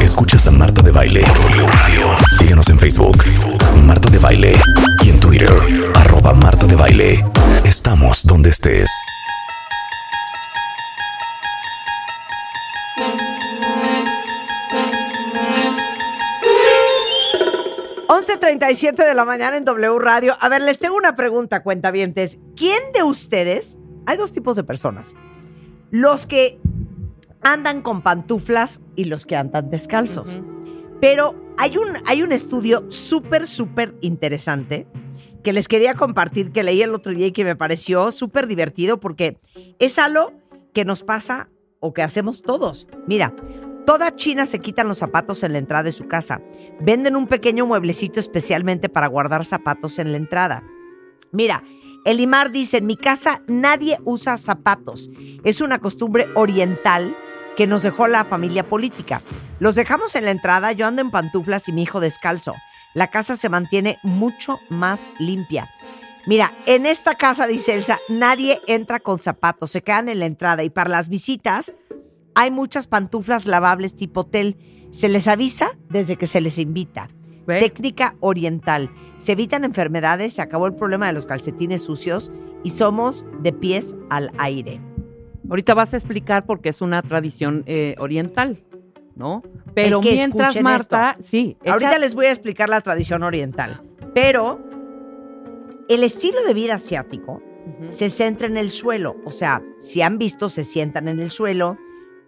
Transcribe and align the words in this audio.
Escuchas 0.00 0.46
a 0.46 0.50
Marta 0.50 0.82
de 0.82 0.90
Baile. 0.90 1.24
Síguenos 2.38 2.68
en 2.70 2.78
Facebook, 2.78 3.24
Marta 3.84 4.10
de 4.10 4.18
Baile. 4.18 4.56
Y 5.04 5.10
en 5.10 5.20
Twitter, 5.20 5.52
arroba 5.94 6.32
Marta 6.34 6.66
de 6.66 6.76
Baile. 6.76 7.24
Estamos 7.64 8.24
donde 8.26 8.50
estés. 8.50 8.90
siete 18.74 19.04
de 19.04 19.14
la 19.14 19.24
mañana 19.24 19.56
en 19.56 19.64
W 19.64 19.98
Radio. 19.98 20.36
A 20.40 20.48
ver, 20.48 20.62
les 20.62 20.78
tengo 20.78 20.96
una 20.96 21.16
pregunta, 21.16 21.62
cuentavientes. 21.62 22.38
¿Quién 22.56 22.80
de 22.94 23.02
ustedes? 23.02 23.78
Hay 24.06 24.16
dos 24.16 24.32
tipos 24.32 24.56
de 24.56 24.64
personas. 24.64 25.14
Los 25.90 26.26
que 26.26 26.58
andan 27.42 27.82
con 27.82 28.02
pantuflas 28.02 28.80
y 28.96 29.04
los 29.04 29.26
que 29.26 29.36
andan 29.36 29.70
descalzos. 29.70 30.38
Pero 31.00 31.34
hay 31.58 31.76
un, 31.76 31.90
hay 32.06 32.22
un 32.22 32.32
estudio 32.32 32.90
súper, 32.90 33.46
súper 33.46 33.94
interesante 34.00 34.86
que 35.42 35.52
les 35.52 35.68
quería 35.68 35.94
compartir, 35.94 36.52
que 36.52 36.62
leí 36.62 36.82
el 36.82 36.94
otro 36.94 37.12
día 37.12 37.26
y 37.26 37.32
que 37.32 37.44
me 37.44 37.56
pareció 37.56 38.12
súper 38.12 38.46
divertido 38.46 39.00
porque 39.00 39.38
es 39.78 39.98
algo 39.98 40.32
que 40.72 40.84
nos 40.84 41.02
pasa 41.02 41.48
o 41.80 41.92
que 41.92 42.02
hacemos 42.02 42.42
todos. 42.42 42.86
Mira, 43.06 43.34
toda 43.84 44.14
China 44.14 44.46
se 44.46 44.60
quitan 44.60 44.86
los 44.86 44.98
zapatos 44.98 45.42
en 45.42 45.52
la 45.52 45.58
entrada 45.58 45.82
de 45.82 45.92
su 45.92 46.06
casa. 46.06 46.40
Venden 46.80 47.16
un 47.16 47.26
pequeño 47.26 47.66
mueblecito 47.66 48.20
especialmente 48.20 48.88
para 48.88 49.08
guardar 49.08 49.44
zapatos 49.44 49.98
en 49.98 50.12
la 50.12 50.18
entrada. 50.18 50.62
Mira, 51.32 51.64
Elimar 52.04 52.52
dice, 52.52 52.78
en 52.78 52.86
mi 52.86 52.96
casa 52.96 53.42
nadie 53.48 53.98
usa 54.04 54.36
zapatos. 54.36 55.10
Es 55.44 55.60
una 55.60 55.78
costumbre 55.78 56.28
oriental 56.34 57.16
que 57.56 57.66
nos 57.66 57.82
dejó 57.82 58.08
la 58.08 58.24
familia 58.24 58.68
política. 58.68 59.22
Los 59.58 59.74
dejamos 59.74 60.14
en 60.14 60.24
la 60.24 60.30
entrada, 60.30 60.72
yo 60.72 60.86
ando 60.86 61.02
en 61.02 61.10
pantuflas 61.10 61.68
y 61.68 61.72
mi 61.72 61.82
hijo 61.82 62.00
descalzo. 62.00 62.54
La 62.94 63.08
casa 63.08 63.36
se 63.36 63.48
mantiene 63.48 63.98
mucho 64.02 64.58
más 64.68 65.08
limpia. 65.18 65.70
Mira, 66.26 66.52
en 66.66 66.86
esta 66.86 67.16
casa, 67.16 67.46
dice 67.46 67.74
Elsa, 67.74 67.98
nadie 68.08 68.60
entra 68.66 69.00
con 69.00 69.18
zapatos, 69.18 69.70
se 69.70 69.82
quedan 69.82 70.08
en 70.08 70.20
la 70.20 70.26
entrada 70.26 70.62
y 70.62 70.70
para 70.70 70.90
las 70.90 71.08
visitas 71.08 71.72
hay 72.34 72.50
muchas 72.50 72.86
pantuflas 72.86 73.46
lavables 73.46 73.96
tipo 73.96 74.20
hotel. 74.20 74.56
Se 74.90 75.08
les 75.08 75.26
avisa 75.26 75.70
desde 75.88 76.16
que 76.16 76.26
se 76.26 76.40
les 76.40 76.58
invita. 76.58 77.08
Técnica 77.46 78.14
oriental. 78.20 78.90
Se 79.18 79.32
evitan 79.32 79.64
enfermedades, 79.64 80.34
se 80.34 80.42
acabó 80.42 80.66
el 80.66 80.74
problema 80.74 81.06
de 81.08 81.12
los 81.12 81.26
calcetines 81.26 81.82
sucios 81.82 82.32
y 82.62 82.70
somos 82.70 83.24
de 83.40 83.52
pies 83.52 83.96
al 84.10 84.30
aire. 84.38 84.80
Ahorita 85.52 85.74
vas 85.74 85.92
a 85.92 85.98
explicar 85.98 86.46
por 86.46 86.62
qué 86.62 86.70
es 86.70 86.80
una 86.80 87.02
tradición 87.02 87.62
eh, 87.66 87.94
oriental, 87.98 88.64
¿no? 89.16 89.42
Pero 89.74 90.00
mientras 90.00 90.58
Marta, 90.62 91.18
sí. 91.20 91.58
Ahorita 91.66 91.98
les 91.98 92.14
voy 92.14 92.24
a 92.24 92.30
explicar 92.30 92.70
la 92.70 92.80
tradición 92.80 93.22
oriental. 93.22 93.82
Pero 94.14 94.66
el 95.90 96.04
estilo 96.04 96.42
de 96.44 96.54
vida 96.54 96.76
asiático 96.76 97.42
se 97.90 98.08
centra 98.08 98.46
en 98.46 98.56
el 98.56 98.70
suelo. 98.70 99.16
O 99.26 99.30
sea, 99.30 99.62
si 99.78 100.00
han 100.00 100.16
visto, 100.16 100.48
se 100.48 100.64
sientan 100.64 101.06
en 101.06 101.20
el 101.20 101.30
suelo, 101.30 101.76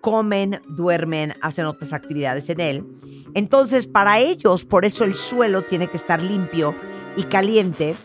comen, 0.02 0.60
duermen, 0.68 1.32
hacen 1.40 1.64
otras 1.64 1.94
actividades 1.94 2.50
en 2.50 2.60
él. 2.60 2.84
Entonces, 3.32 3.86
para 3.86 4.18
ellos, 4.18 4.66
por 4.66 4.84
eso 4.84 5.02
el 5.02 5.14
suelo 5.14 5.62
tiene 5.62 5.86
que 5.86 5.96
estar 5.96 6.22
limpio 6.22 6.74
y 7.16 7.22
caliente. 7.22 7.96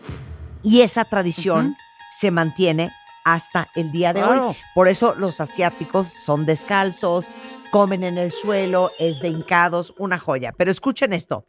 Y 0.62 0.80
esa 0.80 1.04
tradición 1.04 1.76
se 2.18 2.30
mantiene 2.30 2.90
hasta 3.24 3.68
el 3.74 3.92
día 3.92 4.12
de 4.12 4.22
hoy. 4.22 4.56
Por 4.74 4.88
eso 4.88 5.14
los 5.16 5.40
asiáticos 5.40 6.06
son 6.06 6.46
descalzos, 6.46 7.30
comen 7.70 8.02
en 8.02 8.18
el 8.18 8.32
suelo, 8.32 8.90
es 8.98 9.20
de 9.20 9.28
hincados, 9.28 9.94
una 9.98 10.18
joya. 10.18 10.52
Pero 10.56 10.70
escuchen 10.70 11.12
esto. 11.12 11.44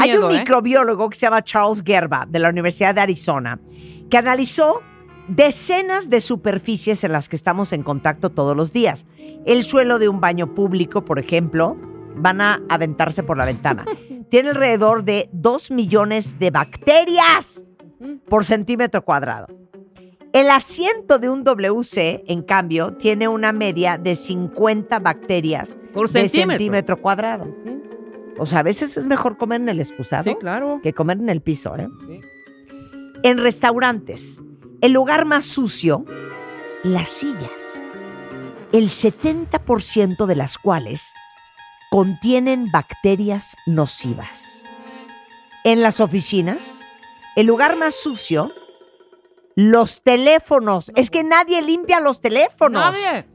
Hay 0.00 0.16
un 0.16 0.30
¿eh? 0.32 0.38
microbiólogo 0.38 1.08
que 1.10 1.16
se 1.16 1.26
llama 1.26 1.42
Charles 1.42 1.82
Gerba 1.84 2.26
de 2.28 2.38
la 2.38 2.48
Universidad 2.48 2.94
de 2.94 3.00
Arizona 3.02 3.60
que 4.10 4.18
analizó 4.18 4.82
decenas 5.28 6.08
de 6.08 6.20
superficies 6.20 7.02
en 7.04 7.12
las 7.12 7.28
que 7.28 7.36
estamos 7.36 7.72
en 7.72 7.82
contacto 7.82 8.30
todos 8.30 8.56
los 8.56 8.72
días. 8.72 9.06
El 9.44 9.64
suelo 9.64 9.98
de 9.98 10.08
un 10.08 10.20
baño 10.20 10.54
público, 10.54 11.04
por 11.04 11.18
ejemplo, 11.18 11.76
van 12.16 12.40
a 12.40 12.62
aventarse 12.68 13.22
por 13.22 13.36
la 13.36 13.44
ventana. 13.44 13.84
Tiene 14.30 14.50
alrededor 14.50 15.04
de 15.04 15.28
2 15.32 15.70
millones 15.70 16.38
de 16.38 16.50
bacterias 16.50 17.64
por 18.28 18.44
centímetro 18.44 19.04
cuadrado. 19.04 19.46
El 20.36 20.50
asiento 20.50 21.18
de 21.18 21.30
un 21.30 21.44
WC, 21.44 22.24
en 22.26 22.42
cambio, 22.42 22.92
tiene 22.92 23.26
una 23.26 23.52
media 23.52 23.96
de 23.96 24.14
50 24.14 24.98
bacterias 24.98 25.78
por 25.94 26.10
de 26.10 26.28
centímetro, 26.28 27.00
cuadrado. 27.00 27.56
O 28.36 28.44
sea, 28.44 28.58
a 28.58 28.62
veces 28.62 28.98
es 28.98 29.06
mejor 29.06 29.38
comer 29.38 29.62
en 29.62 29.70
el 29.70 29.80
excusado 29.80 30.36
claro. 30.36 30.80
que 30.82 30.92
comer 30.92 31.16
en 31.16 31.30
el 31.30 31.40
piso. 31.40 31.74
¿eh? 31.78 31.88
En 33.22 33.38
restaurantes, 33.38 34.42
el 34.82 34.92
lugar 34.92 35.24
más 35.24 35.46
sucio, 35.46 36.04
las 36.82 37.08
sillas. 37.08 37.82
El 38.72 38.90
70% 38.90 40.26
de 40.26 40.36
las 40.36 40.58
cuales 40.58 41.14
contienen 41.90 42.70
bacterias 42.70 43.56
nocivas. 43.64 44.64
En 45.64 45.80
las 45.80 45.98
oficinas, 45.98 46.84
el 47.36 47.46
lugar 47.46 47.78
más 47.78 47.94
sucio, 47.94 48.52
los 49.56 50.02
teléfonos. 50.02 50.92
Es 50.94 51.10
que 51.10 51.24
nadie 51.24 51.60
limpia 51.62 51.98
los 51.98 52.20
teléfonos. 52.20 52.94
Nadie. 52.94 53.26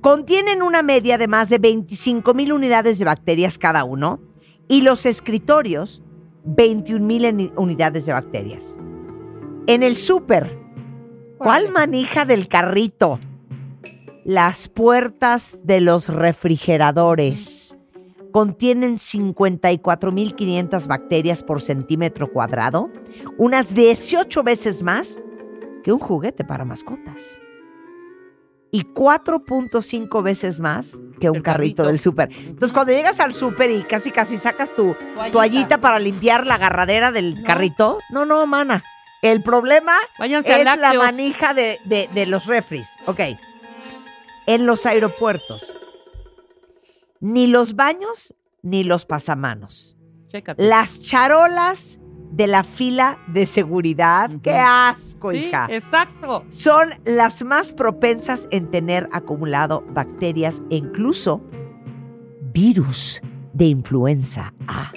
Contienen 0.00 0.62
una 0.62 0.82
media 0.82 1.18
de 1.18 1.26
más 1.26 1.48
de 1.48 1.58
25 1.58 2.34
mil 2.34 2.52
unidades 2.52 3.00
de 3.00 3.04
bacterias 3.04 3.58
cada 3.58 3.82
uno 3.82 4.20
y 4.68 4.82
los 4.82 5.06
escritorios 5.06 6.02
21 6.44 7.04
mil 7.04 7.52
unidades 7.56 8.06
de 8.06 8.12
bacterias. 8.12 8.76
En 9.66 9.82
el 9.82 9.96
súper, 9.96 10.58
¿cuál 11.38 11.70
manija 11.70 12.24
del 12.24 12.46
carrito? 12.48 13.18
Las 14.24 14.68
puertas 14.68 15.58
de 15.62 15.80
los 15.80 16.08
refrigeradores 16.08 17.78
contienen 18.32 18.96
54.500 18.96 20.86
bacterias 20.86 21.42
por 21.42 21.60
centímetro 21.60 22.32
cuadrado, 22.32 22.90
unas 23.38 23.74
18 23.74 24.42
veces 24.42 24.82
más 24.82 25.20
que 25.82 25.92
un 25.92 25.98
juguete 25.98 26.44
para 26.44 26.64
mascotas. 26.64 27.40
Y 28.70 28.84
4.5 28.84 30.22
veces 30.22 30.58
más 30.58 31.00
que 31.20 31.28
un 31.28 31.42
carrito. 31.42 31.84
del 31.84 31.98
súper. 31.98 32.30
Entonces, 32.32 32.72
cuando 32.72 32.92
llegas 32.92 33.20
al 33.20 33.34
súper 33.34 33.70
y 33.70 33.82
casi 33.82 34.10
casi 34.10 34.38
sacas 34.38 34.74
tu 34.74 34.96
toallita, 35.30 35.78
para 35.78 35.98
limpiar 35.98 36.46
la 36.46 36.54
agarradera 36.54 37.12
del 37.12 37.42
carrito, 37.42 37.98
no, 38.10 38.24
no, 38.24 38.46
mana. 38.46 38.82
El 39.20 39.42
problema 39.42 39.92
es 40.18 40.64
la 40.64 40.92
manija 40.94 41.52
de, 41.52 41.78
de 41.84 42.26
los 42.26 42.46
refris. 42.46 42.96
Ok. 43.06 43.20
En 44.46 44.66
los 44.66 44.86
aeropuertos, 44.86 45.72
ni 47.20 47.46
los 47.46 47.76
baños 47.76 48.34
ni 48.62 48.84
los 48.84 49.04
pasamanos. 49.04 49.96
Las 50.56 51.00
charolas 51.00 52.00
de 52.32 52.46
la 52.46 52.64
fila 52.64 53.18
de 53.28 53.46
seguridad. 53.46 54.30
¡Qué 54.42 54.56
asco, 54.56 55.32
hija! 55.32 55.66
Exacto. 55.70 56.44
Son 56.48 56.88
las 57.04 57.44
más 57.44 57.72
propensas 57.72 58.48
en 58.50 58.70
tener 58.70 59.08
acumulado 59.12 59.84
bacterias 59.90 60.62
e 60.70 60.76
incluso 60.76 61.42
virus 62.52 63.20
de 63.52 63.66
influenza 63.66 64.54
A 64.66 64.92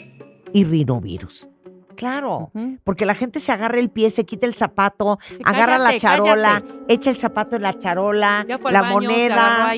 y 0.53 0.63
rinovirus. 0.63 1.49
Claro, 1.95 2.51
porque 2.83 3.05
la 3.05 3.13
gente 3.13 3.39
se 3.39 3.53
agarra 3.53 3.79
el 3.79 3.89
pie, 3.89 4.09
se 4.09 4.25
quita 4.25 4.45
el 4.45 4.53
zapato, 4.53 5.17
agarra 5.45 5.77
la 5.77 5.97
charola, 5.97 6.61
echa 6.89 7.09
el 7.09 7.15
zapato 7.15 7.55
en 7.55 7.61
la 7.61 7.77
charola, 7.79 8.45
la 8.69 8.83
moneda. 8.83 9.71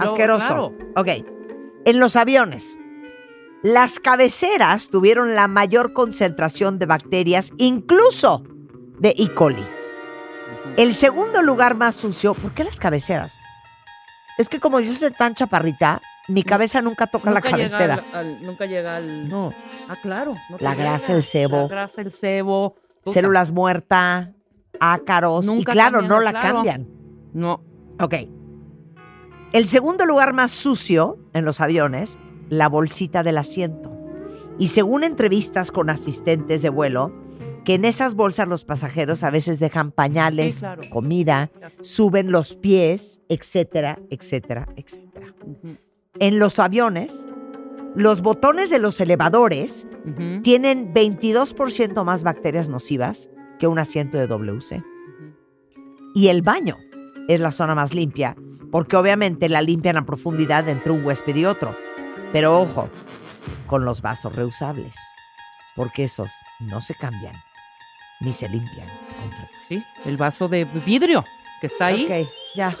asqueroso. 0.00 0.72
Ok. 0.96 1.08
En 1.84 1.98
los 1.98 2.16
aviones, 2.16 2.78
las 3.62 4.00
cabeceras 4.00 4.90
tuvieron 4.90 5.34
la 5.34 5.48
mayor 5.48 5.92
concentración 5.92 6.78
de 6.78 6.86
bacterias, 6.86 7.52
incluso 7.58 8.42
de 8.98 9.14
E. 9.18 9.34
coli. 9.34 9.64
El 10.76 10.94
segundo 10.94 11.42
lugar 11.42 11.74
más 11.74 11.94
sucio, 11.94 12.34
¿por 12.34 12.52
qué 12.52 12.64
las 12.64 12.78
cabeceras? 12.78 13.38
Es 14.38 14.48
que 14.48 14.60
como 14.60 14.80
yo 14.80 14.92
soy 14.92 15.10
tan 15.10 15.34
chaparrita, 15.34 16.00
mi 16.28 16.42
cabeza 16.42 16.80
nunca 16.80 17.06
toca 17.06 17.30
la 17.30 17.40
cabecera. 17.40 18.04
nunca 18.40 18.66
llega 18.66 18.96
al. 18.96 19.28
No. 19.28 19.52
Ah, 19.88 19.96
claro. 20.00 20.36
la 20.58 20.74
grasa, 20.74 21.12
el 21.14 21.22
sebo. 21.22 21.62
La 21.62 21.68
grasa, 21.68 22.00
el 22.00 22.12
sebo. 22.12 22.76
Células 23.04 23.50
muertas, 23.50 24.28
ácaros. 24.78 25.46
y 25.46 25.64
claro, 25.64 26.02
no 26.02 26.20
la 26.20 26.32
cambian. 26.32 26.86
No. 27.34 27.62
Ok. 27.98 28.14
El 29.52 29.66
segundo 29.66 30.06
lugar 30.06 30.32
más 30.32 30.52
sucio 30.52 31.18
en 31.32 31.44
los 31.44 31.60
aviones, 31.60 32.18
la 32.50 32.68
bolsita 32.68 33.22
del 33.22 33.38
asiento. 33.38 33.90
Y 34.58 34.68
según 34.68 35.04
entrevistas 35.04 35.70
con 35.70 35.88
asistentes 35.88 36.60
de 36.60 36.68
vuelo, 36.68 37.14
que 37.64 37.74
en 37.74 37.84
esas 37.84 38.14
bolsas 38.14 38.48
los 38.48 38.64
pasajeros 38.64 39.22
a 39.22 39.30
veces 39.30 39.58
dejan 39.58 39.92
pañales, 39.92 40.62
comida, 40.90 41.50
suben 41.80 42.32
los 42.32 42.56
pies, 42.56 43.22
etcétera, 43.28 43.98
etcétera, 44.10 44.68
etcétera. 44.76 45.34
En 46.18 46.38
los 46.38 46.58
aviones, 46.58 47.26
los 47.94 48.22
botones 48.22 48.70
de 48.70 48.78
los 48.78 49.00
elevadores 49.00 49.86
tienen 50.42 50.92
22% 50.92 52.04
más 52.04 52.22
bacterias 52.22 52.68
nocivas 52.68 53.30
que 53.58 53.66
un 53.66 53.78
asiento 53.78 54.18
de 54.18 54.26
WC. 54.26 54.82
Y 56.14 56.28
el 56.28 56.42
baño 56.42 56.76
es 57.28 57.40
la 57.40 57.52
zona 57.52 57.74
más 57.74 57.94
limpia, 57.94 58.36
porque 58.70 58.96
obviamente 58.96 59.48
la 59.48 59.62
limpian 59.62 59.96
a 59.96 60.06
profundidad 60.06 60.68
entre 60.68 60.92
un 60.92 61.04
huésped 61.04 61.36
y 61.36 61.44
otro. 61.44 61.74
Pero 62.32 62.60
ojo, 62.60 62.88
con 63.66 63.84
los 63.84 64.02
vasos 64.02 64.34
reusables, 64.34 64.96
porque 65.76 66.04
esos 66.04 66.30
no 66.60 66.80
se 66.80 66.94
cambian 66.94 67.36
ni 68.20 68.32
se 68.32 68.48
limpian 68.48 68.88
Sí, 69.68 69.82
el 70.04 70.16
vaso 70.16 70.48
de 70.48 70.64
vidrio 70.64 71.24
que 71.60 71.66
está 71.66 71.86
ahí. 71.86 72.04
Ok, 72.04 72.28
ya. 72.54 72.76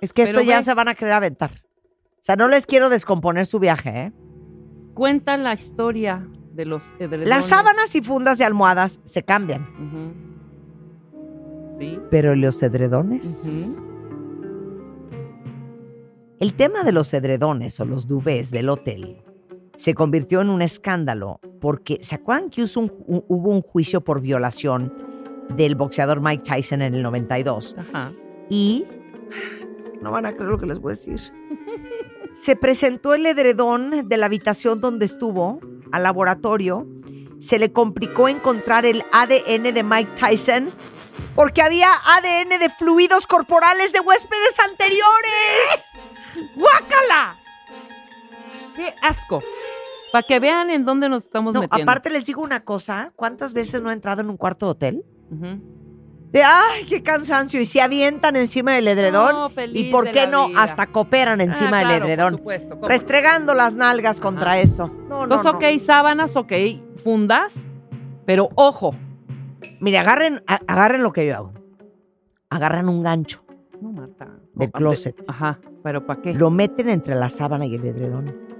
Es 0.00 0.12
que 0.12 0.22
esto 0.22 0.40
ya 0.40 0.62
se 0.62 0.74
van 0.74 0.88
a 0.88 0.94
querer 0.94 1.12
aventar. 1.14 1.50
O 1.50 2.24
sea, 2.24 2.36
no 2.36 2.48
les 2.48 2.66
quiero 2.66 2.88
descomponer 2.88 3.46
su 3.46 3.58
viaje, 3.58 3.90
¿eh? 3.90 4.12
Cuenta 4.94 5.36
la 5.36 5.54
historia 5.54 6.26
de 6.52 6.64
los 6.64 6.94
edredones. 6.98 7.28
Las 7.28 7.46
sábanas 7.46 7.94
y 7.94 8.00
fundas 8.00 8.38
de 8.38 8.44
almohadas 8.44 9.00
se 9.04 9.24
cambian. 9.24 9.68
Sí. 11.78 11.98
Pero 12.10 12.34
los 12.34 12.62
edredones. 12.62 13.78
El 16.42 16.54
tema 16.54 16.82
de 16.82 16.90
los 16.90 17.14
edredones 17.14 17.78
o 17.78 17.84
los 17.84 18.08
duvés 18.08 18.50
del 18.50 18.68
hotel 18.68 19.22
se 19.76 19.94
convirtió 19.94 20.40
en 20.40 20.50
un 20.50 20.60
escándalo 20.60 21.38
porque 21.60 22.00
¿se 22.02 22.16
acuerdan 22.16 22.50
que 22.50 22.64
hubo 22.64 23.48
un, 23.50 23.62
juicio 23.62 24.00
por 24.00 24.20
violación 24.20 24.92
del 25.50 25.76
boxeador 25.76 26.20
Mike 26.20 26.42
Tyson 26.42 26.82
en 26.82 26.96
el 26.96 27.02
92? 27.04 27.76
Ajá. 27.78 28.12
Y 28.50 28.86
no 30.00 30.10
van 30.10 30.26
a 30.26 30.32
creer 30.32 30.50
lo 30.50 30.58
que 30.58 30.66
les 30.66 30.80
voy 30.80 30.94
a 30.94 30.96
decir. 30.96 31.20
Se 32.32 32.56
presentó 32.56 33.14
el 33.14 33.24
edredón 33.24 34.08
de 34.08 34.16
la 34.16 34.26
habitación 34.26 34.80
donde 34.80 35.04
estuvo 35.04 35.60
al 35.92 36.02
laboratorio. 36.02 36.88
Se 37.38 37.60
le 37.60 37.72
complicó 37.72 38.28
encontrar 38.28 38.84
el 38.84 39.04
ADN 39.12 39.72
de 39.72 39.84
Mike 39.84 40.10
Tyson 40.18 40.72
porque 41.36 41.62
había 41.62 41.92
ADN 41.92 42.58
de 42.58 42.68
fluidos 42.68 43.28
corporales 43.28 43.92
de 43.92 44.00
huéspedes 44.00 44.58
anteriores. 44.58 46.00
¡Guácala! 46.56 47.38
¡Qué 48.76 48.94
asco! 49.02 49.42
Para 50.12 50.22
que 50.24 50.40
vean 50.40 50.70
en 50.70 50.84
dónde 50.84 51.08
nos 51.08 51.24
estamos 51.24 51.54
no, 51.54 51.60
metiendo. 51.60 51.90
Aparte 51.90 52.10
les 52.10 52.26
digo 52.26 52.42
una 52.42 52.64
cosa, 52.64 53.12
¿cuántas 53.16 53.54
veces 53.54 53.80
no 53.80 53.90
he 53.90 53.94
entrado 53.94 54.20
en 54.20 54.28
un 54.28 54.36
cuarto 54.36 54.66
de 54.66 54.70
hotel? 54.72 55.04
De 56.30 56.42
ay, 56.42 56.84
qué 56.86 57.02
cansancio. 57.02 57.60
Y 57.60 57.66
se 57.66 57.80
avientan 57.80 58.36
encima 58.36 58.72
del 58.72 58.88
edredón. 58.88 59.34
No, 59.34 59.48
y 59.72 59.90
por 59.90 60.10
qué 60.10 60.26
no, 60.26 60.48
hasta 60.56 60.86
cooperan 60.86 61.40
ah, 61.40 61.44
encima 61.44 61.78
del 61.78 62.02
edredón. 62.02 62.32
Por 62.32 62.58
supuesto, 62.58 62.88
restregando 62.88 63.54
las 63.54 63.72
nalgas 63.72 64.20
contra 64.20 64.58
eso. 64.58 64.88
No, 65.08 65.22
Entonces, 65.22 65.50
ok, 65.50 65.64
sábanas, 65.80 66.36
ok, 66.36 66.52
fundas, 67.02 67.66
pero 68.26 68.50
ojo. 68.54 68.94
Mire, 69.80 69.98
agarren, 69.98 70.42
agarren 70.46 71.02
lo 71.02 71.12
que 71.12 71.26
yo 71.26 71.36
hago. 71.36 71.52
Agarran 72.50 72.88
un 72.88 73.02
gancho. 73.02 73.42
No, 73.80 73.92
Marta. 73.92 74.28
Del 74.54 74.70
closet. 74.70 75.16
Ajá, 75.26 75.58
pero 75.82 76.06
¿para 76.06 76.22
qué? 76.22 76.34
Lo 76.34 76.50
meten 76.50 76.88
entre 76.88 77.14
la 77.14 77.28
sábana 77.28 77.66
y 77.66 77.74
el 77.74 77.84
edredón 77.84 78.52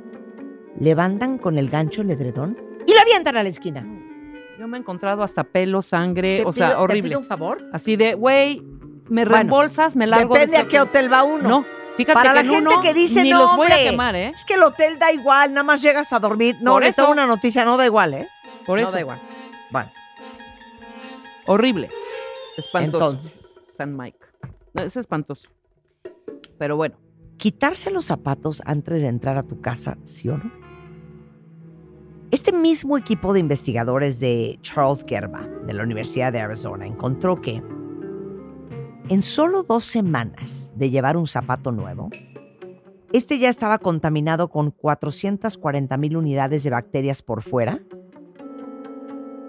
levantan 0.79 1.39
con 1.39 1.59
el 1.59 1.69
gancho 1.69 2.03
el 2.03 2.11
edredón 2.11 2.59
y 2.87 2.93
lo 2.93 3.01
avientan 3.01 3.37
a 3.37 3.43
la 3.43 3.49
esquina. 3.49 3.87
Yo 4.59 4.69
me 4.69 4.77
he 4.77 4.81
encontrado 4.81 5.23
hasta 5.23 5.45
pelo, 5.45 5.83
sangre, 5.83 6.45
o 6.45 6.53
sea, 6.53 6.81
horrible. 6.81 7.03
¿Te 7.03 7.09
pido 7.09 7.19
un 7.21 7.25
favor? 7.25 7.69
Así 7.73 7.97
de, 7.97 8.15
güey, 8.15 8.63
me 9.09 9.25
reembolsas, 9.25 9.97
me 9.97 10.07
largo 10.07 10.35
Depende 10.35 10.59
a 10.59 10.69
qué 10.69 10.81
hotel 10.81 11.13
va 11.13 11.23
uno. 11.23 11.49
No, 11.49 11.67
fíjate 11.97 12.15
Para 12.15 12.31
que 12.31 12.47
la 12.47 12.55
gente 12.55 12.75
que 12.83 12.95
dice, 12.95 13.25
no, 13.25 13.39
los 13.39 13.57
voy 13.57 13.73
a 13.73 13.79
quemar, 13.79 14.15
¿eh? 14.15 14.33
Es 14.35 14.45
que 14.45 14.55
el 14.55 14.63
hotel 14.63 14.99
da 14.99 15.11
igual, 15.13 15.53
nada 15.53 15.65
más 15.65 15.83
llegas 15.83 16.13
a 16.13 16.19
dormir. 16.19 16.57
No, 16.61 16.73
Por 16.73 16.85
eso, 16.85 17.11
una 17.11 17.27
noticia, 17.27 17.65
no 17.65 17.77
da 17.77 17.87
igual, 17.87 18.15
¿eh? 18.15 18.29
Por 18.67 18.79
eso. 18.79 18.89
No 18.89 18.93
da 18.93 19.01
igual. 19.01 19.21
Bueno. 19.71 19.91
Horrible. 21.47 21.91
Espantoso. 22.57 23.05
Entonces. 23.05 23.55
San 23.77 23.97
Mike. 23.97 24.19
es 24.75 24.97
espantoso. 24.97 25.49
Pero 26.59 26.77
bueno. 26.77 26.97
Quitarse 27.43 27.91
los 27.91 28.05
zapatos 28.05 28.63
antes 28.67 29.03
de 29.03 29.09
entrar 29.09 29.37
a 29.37 29.43
tu 29.43 29.61
casa, 29.61 29.99
¿sí 30.05 30.29
o 30.29 30.39
no? 30.39 30.53
Este 32.31 32.53
mismo 32.53 32.97
equipo 32.97 33.33
de 33.33 33.41
investigadores 33.41 34.21
de 34.21 34.61
Charles 34.63 35.05
Gerba, 35.05 35.49
de 35.67 35.73
la 35.73 35.83
Universidad 35.83 36.33
de 36.33 36.39
Arizona, 36.39 36.87
encontró 36.87 37.41
que 37.41 37.61
en 39.09 39.23
solo 39.23 39.65
dos 39.65 39.83
semanas 39.83 40.73
de 40.77 40.91
llevar 40.91 41.17
un 41.17 41.27
zapato 41.27 41.73
nuevo, 41.73 42.11
este 43.13 43.41
ya 43.41 43.49
estaba 43.49 43.79
contaminado 43.79 44.49
con 44.49 44.71
440 44.71 45.97
mil 45.97 46.17
unidades 46.17 46.63
de 46.63 46.71
bacterias 46.71 47.23
por 47.23 47.43
fuera 47.43 47.81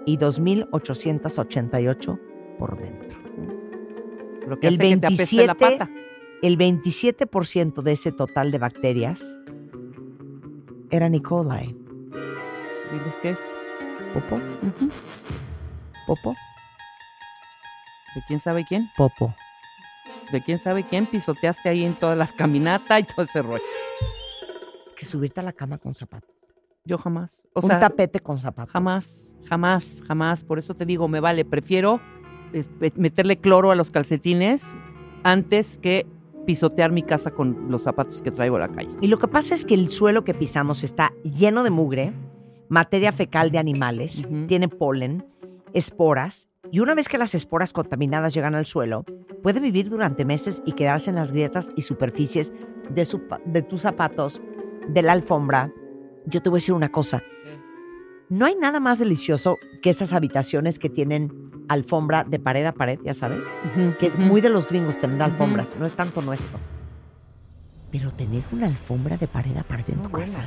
y 0.04 0.18
2.888 0.18 2.20
por 2.58 2.76
dentro. 2.76 3.20
Lo 4.48 4.58
que 4.58 4.66
el, 4.66 4.78
27, 4.78 5.46
la 5.46 5.54
pata. 5.54 5.88
El 6.44 6.58
27% 6.58 7.80
de 7.80 7.92
ese 7.92 8.12
total 8.12 8.50
de 8.50 8.58
bacterias 8.58 9.40
era 10.90 11.06
E. 11.06 11.22
coli. 11.22 11.74
¿Diles 12.92 13.18
qué 13.22 13.30
es? 13.30 13.40
¿Popo? 14.12 14.38
¿Popo? 16.06 16.36
¿De 18.14 18.22
quién 18.28 18.40
sabe 18.40 18.66
quién? 18.66 18.90
Popo. 18.94 19.34
¿De 20.32 20.42
quién 20.42 20.58
sabe 20.58 20.86
quién 20.86 21.06
pisoteaste 21.06 21.70
ahí 21.70 21.82
en 21.82 21.94
todas 21.94 22.18
las 22.18 22.32
caminatas 22.32 23.00
y 23.00 23.04
todo 23.04 23.22
ese 23.22 23.40
rollo? 23.40 23.64
Es 24.86 24.92
que 24.92 25.06
subirte 25.06 25.40
a 25.40 25.44
la 25.44 25.54
cama 25.54 25.78
con 25.78 25.94
zapatos. 25.94 26.28
Yo 26.84 26.98
jamás. 26.98 27.40
O 27.54 27.60
Un 27.60 27.70
tapete 27.70 28.20
con 28.20 28.38
zapatos. 28.38 28.70
Jamás, 28.70 29.34
jamás, 29.48 30.02
jamás. 30.06 30.44
Por 30.44 30.58
eso 30.58 30.74
te 30.74 30.84
digo, 30.84 31.08
me 31.08 31.20
vale. 31.20 31.46
Prefiero 31.46 32.02
meterle 32.96 33.38
cloro 33.38 33.70
a 33.70 33.74
los 33.74 33.90
calcetines 33.90 34.76
antes 35.22 35.78
que 35.78 36.06
pisotear 36.44 36.92
mi 36.92 37.02
casa 37.02 37.30
con 37.30 37.70
los 37.70 37.82
zapatos 37.82 38.22
que 38.22 38.30
traigo 38.30 38.56
a 38.56 38.60
la 38.60 38.68
calle. 38.68 38.90
Y 39.00 39.08
lo 39.08 39.18
que 39.18 39.28
pasa 39.28 39.54
es 39.54 39.64
que 39.64 39.74
el 39.74 39.88
suelo 39.88 40.24
que 40.24 40.34
pisamos 40.34 40.84
está 40.84 41.12
lleno 41.22 41.64
de 41.64 41.70
mugre 41.70 42.12
materia 42.68 43.12
fecal 43.12 43.50
de 43.50 43.58
animales, 43.58 44.26
tiene 44.46 44.68
polen, 44.68 45.26
esporas, 45.72 46.48
y 46.70 46.80
una 46.80 46.94
vez 46.94 47.08
que 47.08 47.18
las 47.18 47.34
esporas 47.34 47.72
contaminadas 47.72 48.34
llegan 48.34 48.54
al 48.54 48.66
suelo, 48.66 49.04
puede 49.42 49.60
vivir 49.60 49.90
durante 49.90 50.24
meses 50.24 50.62
y 50.66 50.72
quedarse 50.72 51.10
en 51.10 51.16
las 51.16 51.30
grietas 51.30 51.70
y 51.76 51.82
superficies 51.82 52.52
de, 52.90 53.06
de 53.44 53.62
tus 53.62 53.82
zapatos, 53.82 54.40
de 54.88 55.02
la 55.02 55.12
alfombra. 55.12 55.72
Yo 56.26 56.42
te 56.42 56.48
voy 56.48 56.56
a 56.56 56.60
decir 56.60 56.74
una 56.74 56.90
cosa. 56.90 57.22
No 58.28 58.46
hay 58.46 58.56
nada 58.56 58.80
más 58.80 58.98
delicioso 58.98 59.58
que 59.82 59.90
esas 59.90 60.12
habitaciones 60.12 60.78
que 60.78 60.88
tienen 60.88 61.50
alfombra 61.68 62.24
de 62.24 62.38
pared 62.38 62.64
a 62.66 62.72
pared, 62.72 62.98
ya 63.04 63.14
sabes, 63.14 63.46
que 63.98 64.06
es 64.06 64.18
muy 64.18 64.40
de 64.40 64.50
los 64.50 64.68
gringos 64.68 64.98
tener 64.98 65.22
alfombras, 65.22 65.76
no 65.78 65.86
es 65.86 65.94
tanto 65.94 66.22
nuestro. 66.22 66.58
Pero 67.90 68.10
tener 68.10 68.42
una 68.52 68.66
alfombra 68.66 69.16
de 69.16 69.28
pared 69.28 69.56
a 69.56 69.62
pared 69.62 69.84
en 69.88 70.02
tu 70.02 70.10
casa. 70.10 70.40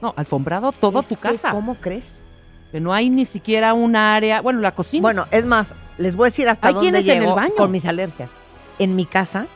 No, 0.00 0.14
alfombrado 0.16 0.70
todo 0.72 1.02
tu 1.02 1.16
casa. 1.16 1.50
¿Cómo 1.50 1.74
crees? 1.76 2.24
Que 2.70 2.80
no 2.80 2.92
hay 2.92 3.10
ni 3.10 3.24
siquiera 3.24 3.74
un 3.74 3.96
área, 3.96 4.40
bueno, 4.40 4.60
la 4.60 4.74
cocina. 4.74 5.02
Bueno, 5.02 5.26
es 5.30 5.44
más, 5.44 5.74
les 5.96 6.14
voy 6.14 6.26
a 6.26 6.28
decir 6.28 6.48
hasta 6.48 6.70
dónde 6.70 7.02
llego 7.02 7.22
en 7.22 7.28
el 7.28 7.34
baño? 7.34 7.54
con 7.56 7.70
mis 7.70 7.86
alergias. 7.86 8.30
En 8.78 8.94
mi 8.94 9.06
casa 9.06 9.46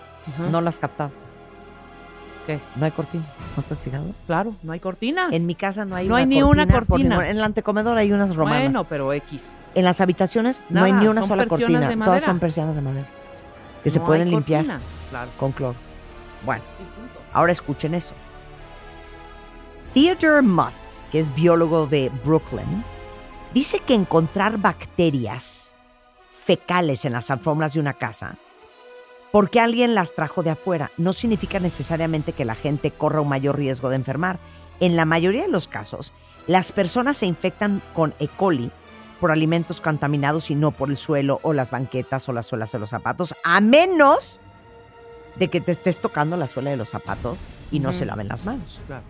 no 0.51 0.61
las 0.61 0.79
captado. 0.79 1.22
¿Qué? 2.47 2.59
No 2.77 2.85
hay 2.85 2.91
cortinas. 2.91 3.29
¿No 3.57 3.63
te 3.63 3.75
has 3.75 3.81
fijado? 3.81 4.07
Claro, 4.27 4.55
no 4.63 4.73
hay 4.73 4.81
cortinas. 4.81 5.33
En 5.33 5.47
mi 5.47 5.55
casa 5.55 5.85
no 5.85 5.95
hay 5.95 6.09
No 6.09 6.17
hay 6.17 6.27
ni 6.27 6.43
una 6.43 6.67
cortina. 6.67 7.29
En 7.29 7.37
el 7.37 7.45
antecomedor 7.45 7.97
hay 7.97 8.13
unas 8.13 8.35
romanas. 8.35 8.65
Bueno, 8.65 8.85
pero 8.85 9.13
X. 9.13 9.55
En 9.75 9.85
las 9.85 10.01
habitaciones 10.01 10.63
no 10.69 10.83
hay 10.83 10.93
ni 10.93 11.07
una 11.07 11.23
sola 11.23 11.47
cortina. 11.47 11.93
Todas 12.05 12.23
son 12.23 12.39
persianas 12.39 12.77
de 12.77 12.83
madera. 12.83 13.07
Que 13.83 13.91
se 13.91 14.01
pueden 14.01 14.31
limpiar 14.31 14.65
con 15.39 15.53
cloro. 15.53 15.77
Bueno, 16.45 16.63
ahora 17.33 17.53
escuchen 17.53 17.95
eso. 17.95 18.15
Theodore 19.95 20.43
Muth, 20.43 20.73
que 21.11 21.21
es 21.21 21.35
biólogo 21.35 21.87
de 21.87 22.11
Brooklyn, 22.25 22.83
dice 23.53 23.79
que 23.81 23.95
encontrar 23.95 24.59
bacterias 24.59 25.77
fecales 26.31 27.05
en 27.05 27.13
las 27.13 27.31
alfombras 27.31 27.75
de 27.75 27.81
una 27.81 27.93
casa 27.93 28.37
porque 29.33 29.59
alguien 29.59 29.95
las 29.95 30.15
trajo 30.15 30.43
de 30.43 30.51
afuera. 30.51 30.93
No 30.99 31.13
significa 31.13 31.59
necesariamente 31.59 32.33
que 32.33 32.45
la 32.45 32.55
gente 32.55 32.91
corra 32.93 33.21
un 33.21 33.29
mayor 33.29 33.57
riesgo 33.57 33.89
de 33.89 33.97
enfermar. 33.97 34.39
En 34.79 34.95
la 34.95 35.07
mayoría 35.07 35.43
de 35.43 35.49
los 35.49 35.67
casos, 35.67 36.13
las 36.47 36.71
personas 36.71 37.17
se 37.17 37.27
infectan 37.27 37.83
con 37.95 38.15
E. 38.21 38.29
coli 38.29 38.71
por 39.21 39.31
alimentos 39.31 39.81
contaminados 39.81 40.51
y 40.51 40.55
no 40.55 40.73
por 40.73 40.91
el 40.91 40.97
suelo 40.97 41.41
o 41.43 41.53
las 41.53 41.71
banquetas 41.71 42.29
o 42.29 42.33
las 42.33 42.47
suelas 42.47 42.73
de 42.73 42.79
los 42.81 42.91
zapatos, 42.91 43.35
a 43.45 43.61
menos 43.61 44.41
de 45.37 45.49
que 45.49 45.61
te 45.61 45.73
estés 45.73 45.99
tocando 45.99 46.37
la 46.37 46.47
suela 46.47 46.71
de 46.71 46.77
los 46.77 46.89
zapatos 46.89 47.39
y 47.71 47.79
no 47.79 47.93
se 47.93 48.05
laven 48.05 48.29
las 48.29 48.45
manos. 48.45 48.81
Claro. 48.87 49.05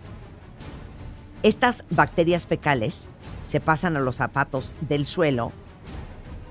Estas 1.41 1.83
bacterias 1.89 2.47
fecales 2.47 3.09
se 3.43 3.59
pasan 3.59 3.97
a 3.97 3.99
los 3.99 4.15
zapatos 4.15 4.71
del 4.81 5.05
suelo, 5.05 5.51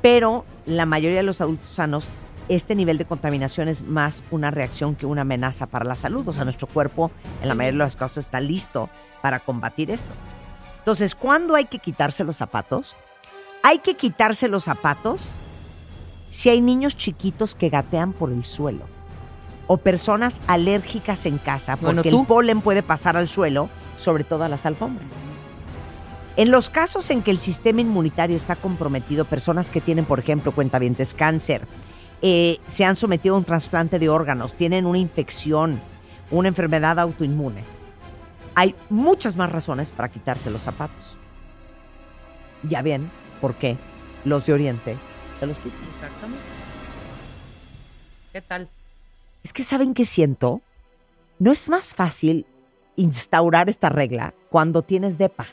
pero 0.03 0.45
la 0.67 0.85
mayoría 0.85 1.19
de 1.19 1.23
los 1.23 1.41
adultos 1.41 1.71
sanos, 1.71 2.09
este 2.49 2.75
nivel 2.75 2.99
de 2.99 3.05
contaminación 3.05 3.69
es 3.69 3.83
más 3.83 4.23
una 4.31 4.51
reacción 4.51 4.95
que 4.95 5.07
una 5.07 5.23
amenaza 5.23 5.67
para 5.67 5.85
la 5.85 5.95
salud. 5.95 6.27
O 6.29 6.33
sea, 6.33 6.45
nuestro 6.45 6.67
cuerpo, 6.67 7.11
en 7.43 7.49
la 7.49 7.55
mayoría 7.55 7.79
de 7.79 7.85
los 7.85 7.97
casos, 7.97 8.19
está 8.19 8.41
listo 8.41 8.89
para 9.21 9.41
combatir 9.41 9.91
esto. 9.91 10.11
Entonces, 10.79 11.15
¿cuándo 11.15 11.55
hay 11.55 11.67
que 11.67 11.79
quitarse 11.79 12.25
los 12.25 12.37
zapatos? 12.37 12.97
Hay 13.63 13.79
que 13.79 13.95
quitarse 13.95 14.49
los 14.49 14.65
zapatos 14.65 15.37
si 16.31 16.49
hay 16.49 16.61
niños 16.61 16.97
chiquitos 16.97 17.55
que 17.55 17.69
gatean 17.69 18.13
por 18.13 18.33
el 18.33 18.45
suelo 18.45 18.85
o 19.67 19.77
personas 19.77 20.41
alérgicas 20.49 21.25
en 21.25 21.39
casa, 21.39 21.77
porque 21.77 21.95
Bueno, 22.11 22.21
el 22.21 22.27
polen 22.27 22.61
puede 22.61 22.83
pasar 22.83 23.17
al 23.17 23.29
suelo, 23.29 23.69
sobre 23.97 24.25
todo 24.25 24.45
a 24.45 24.49
las 24.49 24.67
alfombras. 24.67 25.15
En 26.37 26.51
los 26.51 26.71
casos 26.71 27.11
en 27.11 27.23
que 27.23 27.31
el 27.31 27.39
sistema 27.39 27.83
inmunitario 27.83 28.35
está 28.35 28.57
comprometido, 28.57 29.25
personas 29.25 29.71
que 29.71 29.81
tienen, 29.81 30.05
por 30.05 30.19
ejemplo, 30.19 30.53
cuentavientes 30.53 31.15
cáncer, 31.15 31.67
eh, 32.23 32.59
se 32.67 32.85
han 32.85 32.97
sometido 32.97 33.35
a 33.35 33.39
un 33.39 33.45
trasplante 33.45 33.99
de 33.99 34.09
órganos, 34.09 34.55
tienen 34.55 34.87
una 34.87 34.99
infección, 34.99 35.81
una 36.31 36.49
enfermedad 36.49 36.99
autoinmune, 36.99 37.63
hay 38.55 38.75
muchas 38.91 39.37
más 39.37 39.51
razones 39.51 39.91
para 39.91 40.11
quitarse 40.11 40.51
los 40.51 40.63
zapatos. 40.63 41.17
Ya 42.63 42.83
bien, 42.83 43.11
¿por 43.41 43.55
qué 43.55 43.77
los 44.25 44.47
de 44.47 44.53
Oriente 44.53 44.97
se 45.39 45.47
los 45.47 45.59
quitan? 45.59 45.81
Exactamente. 45.95 46.45
¿Qué 48.33 48.41
tal? 48.41 48.69
Es 49.43 49.53
que 49.53 49.63
¿saben 49.63 49.95
qué 49.95 50.05
siento? 50.05 50.61
¿No 51.39 51.51
es 51.51 51.69
más 51.69 51.95
fácil 51.95 52.47
instaurar 52.97 53.69
esta 53.69 53.89
regla 53.89 54.33
cuando 54.49 54.83
tienes 54.83 55.19
DEPA? 55.19 55.47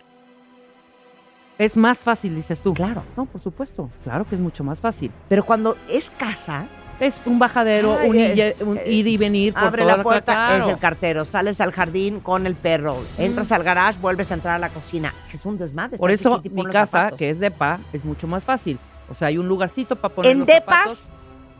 Es 1.59 1.75
más 1.77 1.99
fácil, 1.99 2.33
dices 2.35 2.61
tú. 2.61 2.73
Claro. 2.73 3.03
No, 3.15 3.25
por 3.25 3.41
supuesto. 3.41 3.89
Claro 4.03 4.25
que 4.25 4.33
es 4.33 4.41
mucho 4.41 4.63
más 4.63 4.79
fácil. 4.79 5.11
Pero 5.27 5.45
cuando 5.45 5.77
es 5.89 6.09
casa, 6.09 6.65
Es 7.01 7.21
un 7.25 7.39
bajadero, 7.39 7.97
Ay, 7.97 8.09
un, 8.09 8.15
eh, 8.17 8.55
un 8.59 8.77
eh, 8.77 8.83
ir 8.91 9.07
y 9.07 9.15
venir 9.15 9.53
por 9.53 9.63
abre 9.63 9.83
toda 9.83 9.97
la 9.97 10.03
puerta, 10.03 10.33
claro. 10.33 10.65
es 10.65 10.69
el 10.69 10.79
cartero, 10.79 11.23
sales 11.23 11.61
al 11.61 11.71
jardín 11.71 12.19
con 12.19 12.45
el 12.45 12.55
perro, 12.55 12.97
entras 13.17 13.53
al 13.53 13.63
garage, 13.63 13.97
vuelves 14.01 14.31
a 14.31 14.33
entrar 14.33 14.55
a 14.55 14.59
la 14.59 14.67
cocina. 14.67 15.13
Es 15.33 15.45
un 15.45 15.57
desmadre. 15.57 15.97
Por 15.97 16.11
eso 16.11 16.41
mi 16.51 16.65
casa, 16.65 16.85
zapatos. 16.85 17.19
que 17.19 17.29
es 17.29 17.39
depa, 17.39 17.79
es 17.93 18.03
mucho 18.03 18.27
más 18.27 18.43
fácil. 18.43 18.79
O 19.09 19.15
sea, 19.15 19.29
hay 19.29 19.37
un 19.37 19.47
lugarcito 19.47 19.95
para 19.95 20.13
poner 20.13 20.31
En 20.31 20.39
los 20.39 20.47
depas, 20.47 21.09
zapatos. 21.09 21.09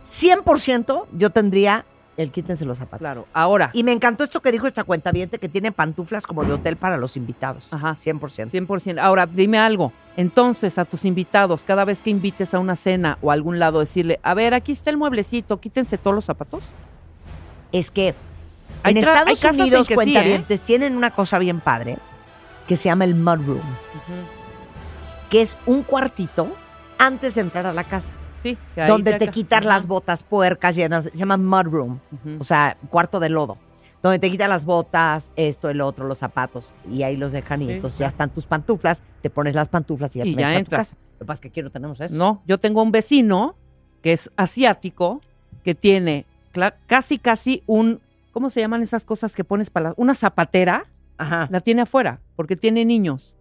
100% 0.06 1.06
yo 1.14 1.30
tendría 1.30 1.86
el 2.20 2.32
quítense 2.32 2.66
los 2.66 2.78
zapatos. 2.78 3.00
Claro. 3.00 3.28
Ahora, 3.34 3.72
Y 3.74 3.84
me 3.84 3.94
encantó 3.94 4.26
esto 4.26 4.42
que 4.42 4.52
dijo 4.52 4.68
esta 4.68 4.84
cuenta 4.84 5.12
que 5.14 5.50
tiene 5.50 5.72
pantuflas 5.72 6.28
como 6.28 6.44
de 6.44 6.54
hotel 6.54 6.76
para 6.76 6.98
los 6.98 7.16
invitados. 7.16 7.72
Ajá. 7.74 7.94
100%. 7.94 8.50
100%. 8.52 9.00
Ahora, 9.00 9.26
dime 9.26 9.58
algo. 9.58 9.94
Entonces, 10.18 10.78
a 10.78 10.86
tus 10.86 11.06
invitados, 11.06 11.62
cada 11.64 11.86
vez 11.86 12.02
que 12.02 12.10
invites 12.10 12.54
a 12.54 12.60
una 12.60 12.76
cena 12.76 13.18
o 13.22 13.32
a 13.32 13.34
algún 13.34 13.58
lado, 13.58 13.80
decirle, 13.80 14.20
a 14.22 14.34
ver, 14.34 14.54
aquí 14.54 14.74
está 14.74 14.90
el 14.90 14.98
mueblecito, 14.98 15.62
quítense 15.62 15.98
todos 15.98 16.14
los 16.14 16.26
zapatos. 16.26 16.66
Es 17.72 17.90
que 17.90 18.14
en 18.84 18.98
Estados 18.98 19.44
en 19.44 19.62
Unidos, 19.62 19.88
sí, 19.88 19.94
¿eh? 19.94 19.96
cuentavientes, 19.96 20.62
tienen 20.62 20.98
una 20.98 21.12
cosa 21.12 21.40
bien 21.40 21.62
padre 21.62 21.98
que 22.68 22.76
se 22.76 22.86
llama 22.86 23.06
el 23.06 23.16
mud 23.16 23.46
room, 23.46 23.62
que 25.30 25.42
es 25.42 25.56
un 25.66 25.84
cuartito 25.84 26.54
antes 26.98 27.36
de 27.36 27.42
entrar 27.42 27.66
a 27.66 27.74
la 27.74 27.84
casa, 27.86 28.14
Sí. 28.40 28.58
que 28.76 28.82
ahí 28.82 28.88
donde 28.90 29.14
te 29.16 29.26
acá- 29.26 29.32
quitas 29.32 29.66
las 29.66 29.86
botas 29.86 30.24
puercas 30.24 30.76
llenas, 30.76 31.04
se 31.06 31.12
llama 31.18 31.38
mud 31.38 31.72
room, 31.72 32.00
Ujú. 32.12 32.38
o 32.40 32.44
sea, 32.44 32.78
cuarto 32.90 33.20
de 33.20 33.30
lodo, 33.30 33.58
donde 34.02 34.18
te 34.20 34.32
quitas 34.32 34.50
las 34.50 34.66
botas, 34.66 35.32
esto, 35.36 35.70
el 35.70 35.82
otro, 35.82 36.08
los 36.08 36.18
zapatos, 36.18 36.74
y 36.90 37.04
ahí 37.04 37.16
los 37.18 37.32
dejan 37.32 37.62
y 37.62 37.66
Sí, 37.68 37.72
entonces 37.74 38.00
ya 38.00 38.08
están 38.08 38.30
tus 38.32 38.46
pantuflas, 38.46 39.04
te 39.22 39.30
pones 39.30 39.56
las 39.56 39.68
pantuflas 39.68 40.16
y 40.16 40.20
ya 40.20 40.26
Y 40.26 40.36
te 40.36 40.42
ya 40.42 40.48
a 40.58 40.64
tu 40.64 40.70
casa. 40.72 40.96
Lo 41.14 41.20
que 41.20 41.26
pasa 41.26 41.34
es 41.36 41.42
que 41.42 41.48
aquí 41.50 41.62
no 41.62 41.70
tenemos 41.70 42.00
eso. 42.02 42.16
No, 42.16 42.42
yo 42.48 42.58
tengo 42.60 42.82
un 42.82 42.92
vecino 42.92 43.56
que 44.02 44.14
es 44.14 44.32
asiático, 44.38 45.22
que 45.64 45.76
tiene 45.76 46.26
casi, 46.88 47.18
casi 47.20 47.64
un, 47.68 48.00
¿cómo 48.32 48.50
se 48.50 48.62
llaman 48.62 48.82
esas 48.82 49.04
cosas 49.06 49.36
que 49.36 49.44
pones 49.44 49.70
para 49.70 49.90
la- 49.90 49.94
una 49.98 50.16
zapatera? 50.16 50.86
Ajá. 51.18 51.48
La 51.52 51.60
tiene 51.60 51.82
afuera, 51.82 52.22
porque 52.38 52.56
tiene 52.56 52.86
niños. 52.86 53.36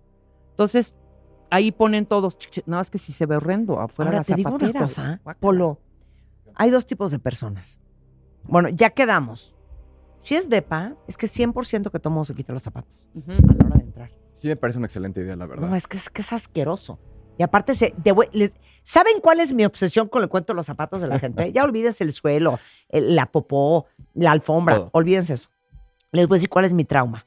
Entonces, 0.51 0.97
ahí 1.51 1.73
ponen 1.73 2.07
todos, 2.07 2.37
nada 2.67 2.81
más 2.81 2.91
que 2.91 2.99
si 2.99 3.13
se 3.13 3.27
ve 3.27 3.37
horrendo 3.37 3.81
afuera 3.81 4.11
Ahora 4.11 4.19
la 4.21 4.25
te 4.25 4.35
digo 4.35 4.55
una 4.55 4.73
cosa. 4.73 5.21
Polo. 5.41 5.81
Hay 6.55 6.71
dos 6.71 6.87
tipos 6.87 7.11
de 7.11 7.19
personas. 7.19 7.79
Bueno, 8.45 8.69
ya 8.69 8.91
quedamos. 8.91 9.55
Si 10.19 10.35
es 10.35 10.49
depa, 10.49 10.97
es 11.07 11.17
que 11.17 11.27
100% 11.27 11.91
que 11.91 11.99
todo 12.01 12.11
mundo 12.11 12.25
se 12.25 12.35
quita 12.35 12.53
los 12.53 12.63
zapatos 12.63 13.09
a 13.15 13.31
la 13.31 13.67
hora 13.67 13.77
de 13.77 13.85
entrar. 13.85 14.11
Sí 14.33 14.49
me 14.49 14.57
parece 14.57 14.79
una 14.79 14.87
excelente 14.87 15.21
idea, 15.21 15.37
la 15.37 15.47
verdad. 15.47 15.69
No, 15.69 15.77
es 15.77 15.87
que 15.87 15.97
es, 15.97 16.11
que 16.11 16.23
es 16.23 16.33
asqueroso. 16.33 16.99
Y 17.39 17.45
aparte, 17.45 17.75
se, 17.77 17.95
de 17.99 18.15
les- 18.33 18.57
¿saben 18.83 19.21
cuál 19.21 19.39
es 19.39 19.53
mi 19.55 19.65
obsesión 19.65 20.09
con 20.09 20.23
el 20.25 20.29
cuento 20.29 20.53
de 20.53 20.57
los 20.57 20.67
zapatos 20.67 21.01
de 21.03 21.07
la 21.09 21.21
gente? 21.21 21.53
ya 21.53 21.63
olvídense 21.63 22.03
el 22.03 22.13
suelo, 22.13 22.59
el- 22.89 23.15
la 23.15 23.27
popó, 23.27 23.87
la 24.15 24.33
alfombra, 24.33 24.75
Todo. 24.77 24.91
olvídense 24.93 25.35
eso. 25.35 25.51
Les 26.11 26.27
voy 26.27 26.35
a 26.35 26.39
decir 26.39 26.49
cuál 26.51 26.65
es 26.65 26.73
mi 26.73 26.85
trauma. 26.85 27.27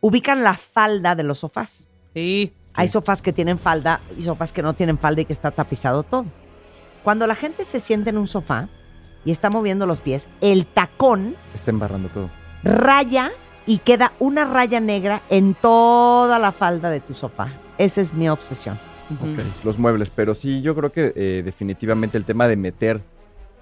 Ubican 0.00 0.42
la 0.42 0.54
falda 0.54 1.14
de 1.14 1.22
los 1.24 1.38
sofás. 1.38 1.88
Sí. 2.14 2.52
Hay 2.74 2.88
sofás 2.88 3.20
que 3.22 3.32
tienen 3.32 3.58
falda 3.58 4.00
y 4.16 4.22
sofás 4.22 4.52
que 4.52 4.62
no 4.62 4.74
tienen 4.74 4.98
falda 4.98 5.20
y 5.22 5.24
que 5.24 5.32
está 5.32 5.50
tapizado 5.50 6.02
todo. 6.02 6.24
Cuando 7.02 7.26
la 7.26 7.34
gente 7.34 7.64
se 7.64 7.80
sienta 7.80 8.10
en 8.10 8.18
un 8.18 8.26
sofá 8.26 8.68
y 9.24 9.30
está 9.30 9.50
moviendo 9.50 9.86
los 9.86 10.00
pies, 10.00 10.28
el 10.40 10.66
tacón 10.66 11.34
Está 11.54 11.70
embarrando 11.70 12.08
todo. 12.08 12.30
raya 12.62 13.30
y 13.66 13.78
queda 13.78 14.12
una 14.18 14.44
raya 14.44 14.80
negra 14.80 15.22
en 15.30 15.54
toda 15.54 16.38
la 16.38 16.52
falda 16.52 16.90
de 16.90 17.00
tu 17.00 17.12
sofá. 17.14 17.48
Esa 17.78 18.00
es 18.00 18.14
mi 18.14 18.28
obsesión. 18.28 18.78
Ujú. 19.10 19.32
Ok, 19.32 19.38
los 19.64 19.78
muebles. 19.78 20.10
Pero 20.10 20.34
sí, 20.34 20.62
yo 20.62 20.74
creo 20.76 20.92
que 20.92 21.12
eh, 21.16 21.42
definitivamente 21.44 22.16
el 22.18 22.24
tema 22.24 22.46
de 22.48 22.56
meter 22.56 23.00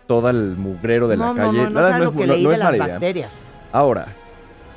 todo 0.06 0.28
el 0.30 0.56
mugrero 0.56 1.08
de 1.08 1.16
no, 1.16 1.32
la 1.34 1.42
calle. 1.42 1.58
no, 1.58 1.64
no, 1.64 1.70
no 1.70 1.80
nada, 1.80 1.92
sabes 1.92 2.04
lo 2.04 2.10
es, 2.12 2.16
que 2.16 2.26
no- 2.26 2.32
leí 2.34 2.42
no 2.44 2.48
de 2.50 2.54
es 2.54 2.58
las 2.58 2.66
mala 2.70 2.76
idea. 2.84 2.94
bacterias. 2.94 3.32
Ahora, 3.72 4.08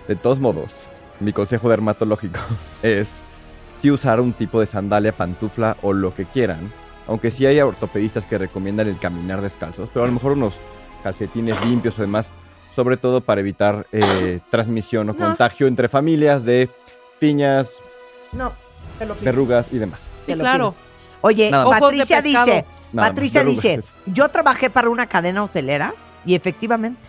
de 0.07 0.15
todos 0.15 0.39
modos, 0.39 0.71
mi 1.19 1.33
consejo 1.33 1.69
dermatológico 1.69 2.39
es 2.83 3.09
sí 3.81 3.89
usar 3.91 4.19
un 4.21 4.33
tipo 4.33 4.59
de 4.59 4.67
sandalia, 4.67 5.11
pantufla 5.11 5.75
o 5.81 5.91
lo 5.93 6.13
que 6.13 6.25
quieran. 6.25 6.71
Aunque 7.07 7.31
sí 7.31 7.45
hay 7.47 7.59
ortopedistas 7.59 8.25
que 8.25 8.37
recomiendan 8.37 8.87
el 8.87 8.97
caminar 8.99 9.41
descalzos, 9.41 9.89
pero 9.91 10.03
a 10.03 10.07
lo 10.07 10.13
mejor 10.13 10.33
unos 10.33 10.55
calcetines 11.03 11.59
limpios 11.65 11.97
o 11.97 12.01
demás, 12.03 12.29
sobre 12.69 12.95
todo 12.95 13.21
para 13.21 13.41
evitar 13.41 13.87
eh, 13.91 14.39
transmisión 14.51 15.09
o 15.09 15.13
No. 15.13 15.19
contagio 15.19 15.65
entre 15.67 15.87
familias 15.87 16.45
de 16.45 16.69
piñas, 17.19 17.71
No, 18.31 18.53
te 18.99 19.05
lo 19.07 19.15
pido. 19.15 19.25
verrugas 19.25 19.67
y 19.71 19.79
demás. 19.79 19.99
Sí, 20.25 20.27
Te 20.27 20.35
lo 20.35 20.41
claro. 20.43 20.75
Oye, 21.21 21.49
Patricia 21.51 22.21
dice, 22.21 22.65
Nada 22.93 23.09
Patricia 23.09 23.43
dice, 23.43 23.79
yo 24.05 24.29
trabajé 24.29 24.69
para 24.69 24.89
una 24.89 25.07
cadena 25.07 25.43
hotelera 25.43 25.93
y 26.25 26.35
efectivamente, 26.35 26.99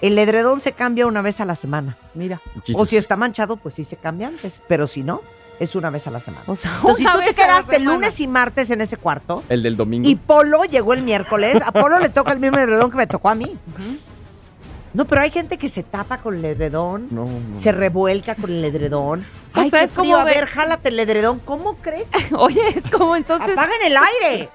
el 0.00 0.18
edredón 0.18 0.60
se 0.60 0.72
cambia 0.72 1.06
una 1.06 1.20
vez 1.22 1.40
a 1.40 1.44
la 1.44 1.54
semana. 1.54 1.96
Mira. 2.14 2.40
O 2.56 2.60
Chistes. 2.60 2.88
si 2.88 2.96
está 2.96 3.16
manchado, 3.16 3.56
pues 3.56 3.74
sí 3.74 3.84
se 3.84 3.96
cambia 3.96 4.28
antes. 4.28 4.62
Pero 4.66 4.86
si 4.86 5.02
no, 5.02 5.20
es 5.60 5.76
una 5.76 5.90
vez 5.90 6.06
a 6.08 6.10
la 6.10 6.18
semana. 6.18 6.42
O 6.48 6.56
sea, 6.56 6.72
Entonces, 6.76 7.06
si 7.06 7.12
tú 7.12 7.18
te 7.20 7.30
a 7.30 7.34
quedaste 7.34 7.78
lunes 7.78 8.18
y 8.18 8.26
martes 8.26 8.70
en 8.70 8.80
ese 8.80 8.96
cuarto 8.96 9.44
El 9.48 9.62
del 9.62 9.76
domingo. 9.76 10.08
y 10.08 10.16
Polo 10.16 10.64
llegó 10.64 10.92
el 10.94 11.02
miércoles, 11.02 11.62
a 11.64 11.70
Polo 11.70 11.98
le 12.00 12.08
toca 12.08 12.32
el 12.32 12.40
mismo 12.40 12.58
edredón 12.58 12.90
que 12.90 12.96
me 12.96 13.06
tocó 13.06 13.28
a 13.28 13.34
mí. 13.34 13.56
No, 14.92 15.04
pero 15.04 15.20
hay 15.20 15.30
gente 15.30 15.56
que 15.56 15.68
se 15.68 15.84
tapa 15.84 16.18
con 16.18 16.34
el 16.34 16.44
edredón, 16.44 17.06
No, 17.12 17.24
no, 17.26 17.56
se 17.56 17.70
revuelca 17.70 18.34
con 18.34 18.50
el 18.50 18.64
edredón. 18.64 19.24
O 19.54 19.60
Ay, 19.60 19.70
sea, 19.70 19.80
qué 19.80 19.84
es 19.86 19.92
como 19.92 20.04
frío. 20.06 20.18
A 20.18 20.24
ve- 20.24 20.34
ver, 20.34 20.46
jálate 20.46 20.88
el 20.88 20.98
edredón. 20.98 21.38
¿Cómo 21.44 21.76
crees? 21.76 22.10
Oye, 22.36 22.60
es 22.74 22.90
como 22.90 23.14
entonces, 23.14 23.56
¡Apaguen 23.56 23.82
el 23.84 23.96
aire! 23.96 24.48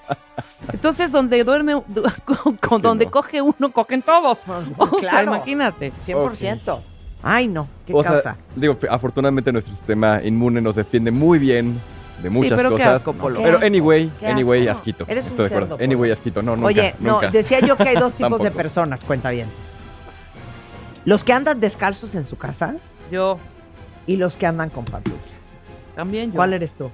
entonces 0.74 1.10
donde 1.12 1.42
duerme, 1.46 1.74
con, 2.26 2.58
con 2.58 2.82
que 2.82 2.88
donde 2.88 3.06
no. 3.06 3.12
coge 3.12 3.42
uno, 3.42 3.72
cogen 3.72 4.02
todos. 4.02 4.40
O 4.78 4.90
sea, 5.00 5.10
Claro. 5.12 5.36
imagínate. 5.36 5.94
100%. 6.06 6.80
Ay, 7.28 7.48
no. 7.48 7.68
¿Qué 7.88 7.94
O 7.94 8.04
sea, 8.04 8.12
causa? 8.14 8.36
digo, 8.56 8.74
f- 8.74 8.88
afortunadamente 8.88 9.52
nuestro 9.52 9.74
sistema 9.74 10.22
inmune 10.24 10.62
nos 10.62 10.76
defiende 10.76 11.10
muy 11.10 11.40
bien 11.40 11.80
de 12.22 12.30
muchas 12.30 12.56
pero 12.56 12.70
qué 12.70 12.76
cosas. 12.78 12.96
asco, 12.98 13.14
Polo. 13.14 13.42
Pero 13.42 13.58
anyway, 13.66 14.12
asco, 14.16 14.26
anyway, 14.28 14.68
asco. 14.68 14.78
asquito. 14.80 15.06
Eres 15.08 15.26
un 15.26 15.32
Estoy 15.32 15.44
de 15.50 15.56
acuerdo. 15.56 15.78
cerdo. 15.78 15.84
Anyway, 15.84 16.12
asquito. 16.12 16.42
No, 16.44 16.56
nunca, 16.56 16.68
Oye, 16.68 16.94
no, 17.00 17.14
nunca. 17.14 17.32
decía 17.32 17.60
yo 17.62 17.76
que 17.78 17.90
hay 17.90 17.96
dos 17.96 18.14
tipos 18.18 18.40
de 18.44 18.52
personas, 18.52 19.04
cuentavientes. 19.04 19.58
Los 21.04 21.24
que 21.24 21.34
andan 21.34 21.60
descalzos 21.60 22.14
en 22.16 22.26
su 22.26 22.38
casa 22.38 22.76
Yo 23.12 23.38
y 24.08 24.18
los 24.18 24.38
que 24.38 24.46
andan 24.46 24.70
con 24.70 24.86
pantufla. 24.86 25.20
también. 25.96 26.30
Yo. 26.32 26.36
¿Cuál 26.36 26.54
eres 26.54 26.74
tú? 26.74 26.92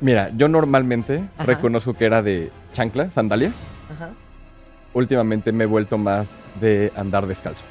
Mira, 0.00 0.30
yo 0.36 0.46
normalmente 0.48 1.24
Ajá. 1.36 1.44
reconozco 1.46 1.92
que 1.94 2.04
era 2.06 2.22
de 2.22 2.50
chancla, 2.72 3.10
sandalia, 3.10 3.52
Ajá. 3.92 4.10
últimamente 4.94 5.50
me 5.52 5.64
he 5.64 5.66
vuelto 5.66 5.98
más 5.98 6.38
de 6.60 6.92
andar 6.96 7.26
descalzo. 7.26 7.64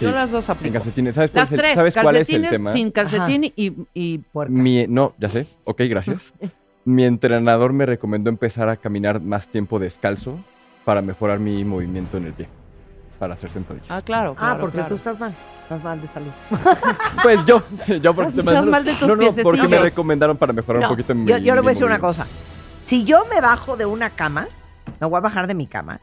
Sí, 0.00 0.06
Yo 0.06 0.12
las 0.12 0.30
dos 0.30 0.44
en 0.46 0.50
aplico. 0.52 0.72
calcetines. 0.74 1.14
¿Sabes, 1.14 1.30
cuál 1.30 1.40
Las 1.42 1.48
es, 1.48 1.52
el, 1.52 1.58
tres, 1.60 1.74
¿sabes 1.74 1.94
cuál 2.02 2.16
es 2.16 2.28
el 2.30 2.48
tema? 2.48 2.72
sin 2.72 2.90
calcetín 2.90 3.44
y, 3.54 3.72
y 3.94 4.18
Puerca. 4.18 4.52
Mi, 4.52 4.86
no, 4.86 5.14
ya 5.18 5.28
sé. 5.28 5.46
Ok, 5.64 5.82
gracias. 5.88 6.32
Mi 6.86 7.04
entrenador 7.04 7.72
me 7.74 7.84
recomendó 7.86 8.30
empezar 8.30 8.68
a 8.70 8.76
caminar 8.76 9.20
más 9.20 9.48
tiempo 9.48 9.78
descalzo 9.78 10.38
para 10.84 11.02
mejorar 11.02 11.38
mi 11.38 11.62
movimiento 11.64 12.16
en 12.16 12.24
el 12.24 12.32
pie. 12.32 12.48
Para 13.18 13.34
hacer 13.34 13.50
sentadillas. 13.50 13.88
Ah, 13.90 14.00
claro, 14.00 14.34
Ah, 14.38 14.56
porque 14.58 14.76
claro. 14.78 14.88
tú 14.88 14.94
estás 14.94 15.20
mal. 15.20 15.34
Estás 15.64 15.84
mal 15.84 16.00
de 16.00 16.06
salud. 16.06 16.30
Pues 17.22 17.44
yo, 17.44 17.62
yo 18.00 18.14
porque 18.14 18.30
Estás- 18.30 18.34
te 18.46 18.50
estás 18.50 18.66
mal 18.66 18.84
de 18.84 18.94
tus 18.94 19.06
No, 19.08 19.14
no, 19.16 19.26
porque 19.42 19.68
me 19.68 19.78
recomendaron 19.78 20.38
para 20.38 20.54
mejorar 20.54 20.80
No, 20.80 20.88
un 20.88 20.92
poquito 20.94 21.14
mi 21.14 21.30
yo, 21.30 21.36
yo 21.36 21.54
le 21.54 21.60
voy 21.60 21.68
a 21.68 21.72
decir 21.72 21.84
una 21.86 21.98
cosa. 21.98 22.26
Si 22.82 23.04
yo 23.04 23.26
me 23.32 23.42
bajo 23.42 23.76
de 23.76 23.84
una 23.84 24.08
cama, 24.10 24.48
me 24.98 25.06
voy 25.06 25.18
a 25.18 25.20
bajar 25.20 25.46
de 25.46 25.54
mi 25.54 25.66
cama, 25.66 26.00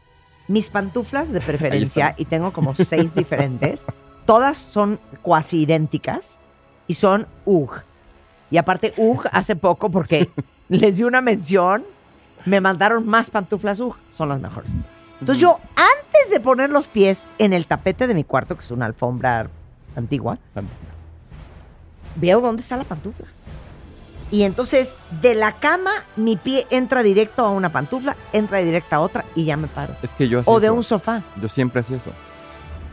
mis 0.47 0.69
pantuflas 0.69 1.31
de 1.31 1.41
preferencia, 1.41 2.15
y 2.17 2.25
tengo 2.25 2.51
como 2.51 2.73
seis 2.75 3.13
diferentes, 3.15 3.85
todas 4.25 4.57
son 4.57 4.99
cuasi 5.21 5.61
idénticas 5.61 6.39
y 6.87 6.93
son 6.93 7.27
UG. 7.45 7.83
Y 8.49 8.57
aparte, 8.57 8.93
UG 8.97 9.27
hace 9.31 9.55
poco, 9.55 9.89
porque 9.89 10.29
les 10.69 10.97
di 10.97 11.03
una 11.03 11.21
mención, 11.21 11.83
me 12.45 12.61
mandaron 12.61 13.05
más 13.07 13.29
pantuflas 13.29 13.79
UG, 13.79 13.95
son 14.09 14.29
las 14.29 14.39
mejores. 14.39 14.73
Entonces 15.19 15.41
yo, 15.41 15.59
antes 15.75 16.31
de 16.31 16.39
poner 16.39 16.69
los 16.69 16.87
pies 16.87 17.23
en 17.39 17.53
el 17.53 17.65
tapete 17.65 18.07
de 18.07 18.13
mi 18.13 18.23
cuarto, 18.23 18.55
que 18.55 18.61
es 18.61 18.71
una 18.71 18.85
alfombra 18.85 19.49
antigua, 19.95 20.37
veo 22.15 22.39
dónde 22.39 22.61
está 22.61 22.77
la 22.77 22.83
pantufla. 22.83 23.27
Y 24.31 24.43
entonces, 24.43 24.97
de 25.21 25.35
la 25.35 25.53
cama, 25.53 25.91
mi 26.17 26.35
pie 26.35 26.67
entra 26.69 27.01
directo 27.01 27.45
a 27.45 27.49
una 27.51 27.71
pantufla, 27.71 28.15
entra 28.33 28.57
directo 28.59 28.95
a 28.95 28.99
otra 28.99 29.23
y 29.35 29.45
ya 29.45 29.55
me 29.57 29.67
paro. 29.67 29.93
Es 30.03 30.11
que 30.11 30.27
yo 30.27 30.39
hacía 30.41 30.51
O 30.53 30.59
de 30.59 30.67
eso. 30.67 30.73
un 30.73 30.83
sofá. 30.83 31.21
Yo 31.41 31.47
siempre 31.47 31.79
hacía 31.79 31.97
eso. 31.97 32.11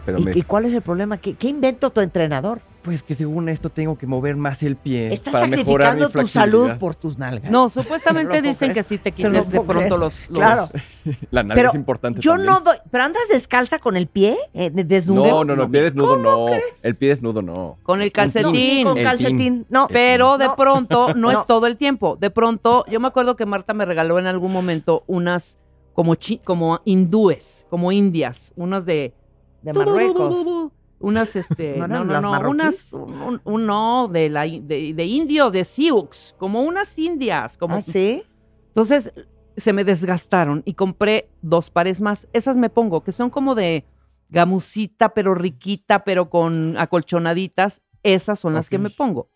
Pero 0.06 0.18
¿Y, 0.20 0.24
me... 0.24 0.32
y 0.38 0.42
cuál 0.42 0.64
es 0.66 0.74
el 0.74 0.82
problema? 0.82 1.18
¿Qué, 1.18 1.34
qué 1.34 1.48
invento 1.48 1.90
tu 1.90 2.00
entrenador? 2.00 2.60
Pues 2.84 3.02
que 3.02 3.14
según 3.14 3.48
esto 3.48 3.70
tengo 3.70 3.96
que 3.96 4.06
mover 4.06 4.36
más 4.36 4.62
el 4.62 4.76
pie 4.76 5.10
Estás 5.10 5.32
para 5.32 5.46
mejorar 5.46 5.94
mi 5.96 6.02
sacrificando 6.02 6.20
tu 6.20 6.26
salud 6.28 6.70
por 6.78 6.94
tus 6.94 7.16
nalgas. 7.18 7.50
No, 7.50 7.70
supuestamente 7.70 8.42
dicen 8.42 8.74
que 8.74 8.82
sí 8.82 8.98
te 8.98 9.10
quites 9.10 9.48
de 9.48 9.60
pronto 9.62 9.96
los, 9.96 10.14
los- 10.28 10.38
Claro. 10.38 10.68
La 11.30 11.42
nalga 11.42 11.54
Pero 11.54 11.68
es 11.70 11.74
importante 11.74 12.20
yo 12.20 12.32
también. 12.32 12.52
no 12.52 12.60
doy... 12.60 12.76
¿Pero 12.90 13.04
andas 13.04 13.22
descalza 13.32 13.78
con 13.78 13.96
el 13.96 14.06
pie? 14.06 14.36
eh, 14.52 14.68
de- 14.70 14.84
desnudo? 14.84 15.26
No, 15.26 15.44
no, 15.44 15.56
no, 15.56 15.62
el 15.64 15.70
pie 15.70 15.82
desnudo 15.82 16.18
no. 16.18 16.44
crees? 16.44 16.84
El 16.84 16.94
pie 16.96 17.08
desnudo 17.08 17.40
no. 17.40 17.78
con 17.82 18.02
el 18.02 18.08
No, 18.08 18.12
calcetín. 18.12 18.86
con 18.86 18.98
El 18.98 19.04
calcetín. 19.04 19.36
tin. 19.38 19.66
No. 19.70 19.88
Pero 19.88 20.36
de 20.36 20.44
No. 20.46 20.54
pronto 20.56 21.14
no, 21.14 21.32
No. 21.32 21.40
es 21.40 21.46
todo 21.46 21.66
el 21.66 21.78
tiempo. 21.78 22.16
De 22.16 22.28
pronto, 22.28 22.84
yo 22.90 23.00
me 23.00 23.08
acuerdo 23.08 23.34
que 23.34 23.46
Marta 23.46 23.72
me 23.72 23.86
regaló 23.86 24.18
en 24.18 24.26
algún 24.26 24.52
momento 24.52 25.04
unas 25.06 25.56
como 25.94 26.16
chi- 26.16 26.38
como 26.44 26.80
hindúes, 26.84 27.64
como 27.70 27.92
indias, 27.92 28.52
unas 28.56 28.84
de 28.84 29.14
De 29.62 29.72
Marruecos. 29.72 30.70
Unas 31.00 31.34
este, 31.36 31.76
¿No 31.76 31.86
no, 31.88 32.04
no, 32.04 32.20
no, 32.20 32.50
unas 32.50 32.92
un, 32.92 33.12
un- 33.20 33.40
un- 33.44 33.66
no 33.66 34.08
de 34.08 34.30
la 34.30 34.42
de, 34.42 34.92
de 34.94 35.04
indio, 35.04 35.50
de 35.50 35.64
Sioux, 35.64 36.34
como 36.38 36.62
unas 36.62 36.98
indias, 36.98 37.58
como 37.58 37.76
¿Ah, 37.76 37.82
sí? 37.82 38.22
Entonces 38.68 39.12
se 39.56 39.72
me 39.72 39.84
desgastaron 39.84 40.62
y 40.64 40.74
compré 40.74 41.28
dos 41.42 41.70
pares 41.70 42.00
más. 42.00 42.26
Esas 42.32 42.56
me 42.56 42.70
pongo, 42.70 43.02
que 43.04 43.12
son 43.12 43.30
como 43.30 43.54
de 43.54 43.84
gamusita, 44.30 45.10
pero 45.14 45.34
riquita, 45.34 46.04
pero 46.04 46.28
con 46.30 46.76
acolchonaditas. 46.76 47.80
Esas 48.02 48.38
son 48.38 48.52
las 48.54 48.68
que 48.68 48.78
me 48.78 48.90
pongo. 48.90 49.28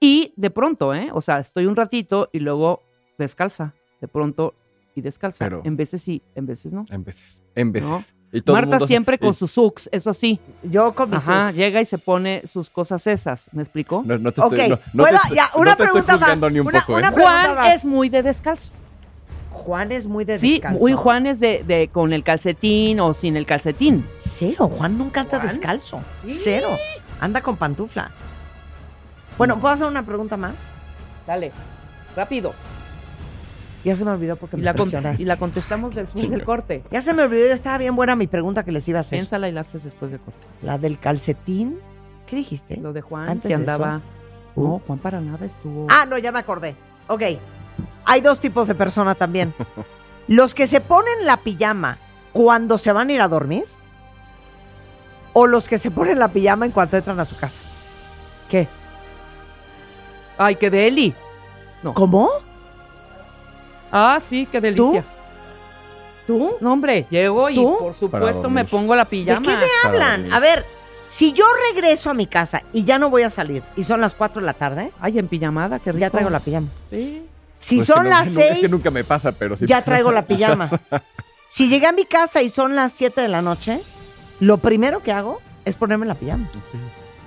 Y 0.00 0.34
de 0.36 0.50
pronto, 0.50 0.92
¿eh? 0.94 1.08
O 1.14 1.20
sea, 1.22 1.38
estoy 1.38 1.64
un 1.66 1.76
ratito 1.76 2.28
y 2.32 2.40
luego 2.40 2.82
descalza. 3.16 3.74
De 4.00 4.08
pronto 4.08 4.54
y 4.94 5.00
descalza. 5.00 5.46
Pero- 5.46 5.62
En 5.64 5.76
veces 5.76 6.02
sí, 6.02 6.20
en 6.34 6.44
veces 6.46 6.72
no. 6.72 6.84
En 6.90 7.02
veces. 7.04 7.42
En 7.54 7.72
veces. 7.72 8.14
No. 8.34 8.38
Y 8.38 8.42
todo 8.42 8.56
el 8.56 8.62
Marta 8.62 8.76
mundo- 8.76 8.86
siempre 8.86 9.18
con 9.18 9.30
y- 9.30 9.34
sus 9.34 9.50
sucs, 9.52 9.88
eso 9.92 10.12
sí. 10.12 10.40
Yo 10.62 10.92
con 10.94 11.08
mis 11.10 11.18
Ajá, 11.20 11.52
llega 11.52 11.80
y 11.80 11.84
se 11.84 11.98
pone 11.98 12.42
sus 12.46 12.68
cosas 12.68 13.06
esas. 13.06 13.48
¿Me 13.52 13.62
explicó? 13.62 14.02
No, 14.04 14.18
no 14.18 14.32
te 14.32 14.40
estoy, 14.42 14.68
no, 14.68 14.78
no 14.92 15.04
¿puedo? 15.04 15.18
te, 15.28 15.34
Ya, 15.36 15.44
no 15.54 15.60
una 15.60 15.76
te 15.76 15.84
estoy 15.84 16.18
más. 16.18 16.52
ni 16.52 16.60
un 16.60 16.66
Una- 16.66 16.80
poco, 16.80 16.94
una 16.98 17.08
¿eh? 17.08 17.12
Juan 17.12 17.54
más. 17.54 17.74
es 17.76 17.84
muy 17.84 18.08
de 18.08 18.22
descalzo. 18.22 18.72
Juan 19.52 19.92
es 19.92 20.06
muy 20.08 20.24
de 20.24 20.38
Sí, 20.38 20.54
descalzo. 20.54 20.78
muy 20.80 20.92
Juan 20.94 21.26
es 21.26 21.38
de, 21.40 21.62
de 21.64 21.88
con 21.88 22.12
el 22.12 22.24
calcetín 22.24 22.98
o 23.00 23.14
sin 23.14 23.36
el 23.36 23.46
calcetín. 23.46 24.04
Cero, 24.18 24.68
Juan 24.68 24.98
nunca 24.98 25.20
anda 25.20 25.38
¿Juan? 25.38 25.48
descalzo. 25.48 26.00
Cero. 26.26 26.76
Anda 27.20 27.40
con 27.40 27.56
pantufla. 27.56 28.10
Bueno, 29.38 29.58
¿puedo 29.60 29.72
hacer 29.74 29.86
una 29.86 30.04
pregunta 30.04 30.36
más? 30.36 30.54
Dale, 31.26 31.52
rápido. 32.16 32.52
Ya 33.84 33.94
se 33.94 34.04
me 34.04 34.12
olvidó 34.12 34.36
porque 34.36 34.56
Y 34.56 34.60
me 34.60 34.64
la, 34.64 34.72
presionaste. 34.72 35.22
y 35.22 35.26
la 35.26 35.36
contestamos 35.36 35.94
después 35.94 36.30
del 36.30 36.42
corte. 36.44 36.82
Ya 36.90 37.02
se 37.02 37.12
me 37.12 37.22
olvidó, 37.22 37.46
ya 37.48 37.54
estaba 37.54 37.76
bien 37.78 37.94
buena 37.94 38.16
mi 38.16 38.26
pregunta 38.26 38.64
que 38.64 38.72
les 38.72 38.88
iba 38.88 38.98
a 38.98 39.00
hacer. 39.00 39.18
Piénsala 39.18 39.48
y 39.48 39.52
la 39.52 39.60
haces 39.60 39.84
después 39.84 40.10
del 40.10 40.20
corte. 40.20 40.40
La 40.62 40.78
del 40.78 40.98
calcetín. 40.98 41.78
¿Qué 42.26 42.36
dijiste? 42.36 42.78
Lo 42.78 42.92
de 42.94 43.02
Juan, 43.02 43.28
Antes 43.28 43.48
de 43.50 43.54
andaba. 43.54 44.00
No. 44.56 44.80
Juan 44.86 44.98
para 44.98 45.20
nada 45.20 45.44
estuvo. 45.44 45.86
Ah, 45.90 46.06
no, 46.08 46.16
ya 46.16 46.32
me 46.32 46.38
acordé. 46.38 46.76
Ok. 47.08 47.22
Hay 48.06 48.20
dos 48.22 48.40
tipos 48.40 48.66
de 48.68 48.74
personas 48.74 49.16
también. 49.18 49.52
Los 50.28 50.54
que 50.54 50.66
se 50.66 50.80
ponen 50.80 51.26
la 51.26 51.36
pijama 51.38 51.98
cuando 52.32 52.78
se 52.78 52.90
van 52.92 53.10
a 53.10 53.12
ir 53.12 53.20
a 53.20 53.28
dormir 53.28 53.64
o 55.34 55.46
los 55.46 55.68
que 55.68 55.78
se 55.78 55.90
ponen 55.90 56.18
la 56.18 56.28
pijama 56.28 56.64
en 56.64 56.72
cuanto 56.72 56.96
entran 56.96 57.18
a 57.20 57.24
su 57.24 57.36
casa. 57.36 57.60
¿Qué? 58.48 58.68
Ay, 60.38 60.56
qué 60.56 60.70
deli. 60.70 61.12
¿Cómo? 61.92 62.30
Ah, 63.96 64.18
sí, 64.20 64.46
qué 64.50 64.60
delicia. 64.60 65.04
¿Tú? 66.26 66.56
No, 66.60 66.72
hombre, 66.72 67.06
llego 67.10 67.48
y 67.50 67.54
¿Tú? 67.56 67.76
por 67.78 67.94
supuesto 67.94 68.48
me 68.50 68.64
pongo 68.64 68.94
la 68.94 69.04
¿De 69.04 69.10
pijama. 69.10 69.42
qué 69.46 69.56
me 69.56 69.66
hablan? 69.84 70.32
A 70.32 70.40
ver, 70.40 70.64
si 71.10 71.32
yo 71.32 71.44
regreso 71.72 72.10
a 72.10 72.14
mi 72.14 72.26
casa 72.26 72.62
y 72.72 72.82
ya 72.84 72.98
no 72.98 73.08
voy 73.10 73.22
a 73.22 73.30
salir 73.30 73.62
y 73.76 73.84
son 73.84 74.00
las 74.00 74.14
4 74.14 74.40
de 74.40 74.46
la 74.46 74.54
tarde, 74.54 74.90
Ay, 75.00 75.18
en 75.18 75.28
pijamada, 75.28 75.78
qué 75.78 75.92
rico. 75.92 76.00
ya 76.00 76.10
traigo 76.10 76.30
la 76.30 76.40
pijama. 76.40 76.68
Sí. 76.90 77.26
Si 77.58 77.76
Pues 77.76 77.88
es 77.88 77.94
que 77.94 78.00
son 78.00 78.04
no- 78.04 78.10
las 78.10 78.32
no, 78.32 78.40
Es 78.40 78.48
6, 78.48 78.60
que 78.62 78.68
nunca 78.68 78.90
me 78.90 79.04
pasa, 79.04 79.32
pero 79.32 79.56
sí. 79.56 79.66
ya 79.66 79.82
traigo 79.82 80.10
la 80.12 80.26
pijama. 80.26 80.68
Si 81.46 81.68
llegué 81.68 81.86
a 81.86 81.92
mi 81.92 82.04
casa 82.04 82.42
y 82.42 82.48
son 82.48 82.74
las 82.74 82.90
7 82.92 83.20
de 83.20 83.28
la 83.28 83.40
noche, 83.40 83.80
lo 84.40 84.58
primero 84.58 85.02
que 85.04 85.12
hago 85.12 85.40
es 85.64 85.76
ponerme 85.76 86.04
la 86.04 86.16
pijama. 86.16 86.48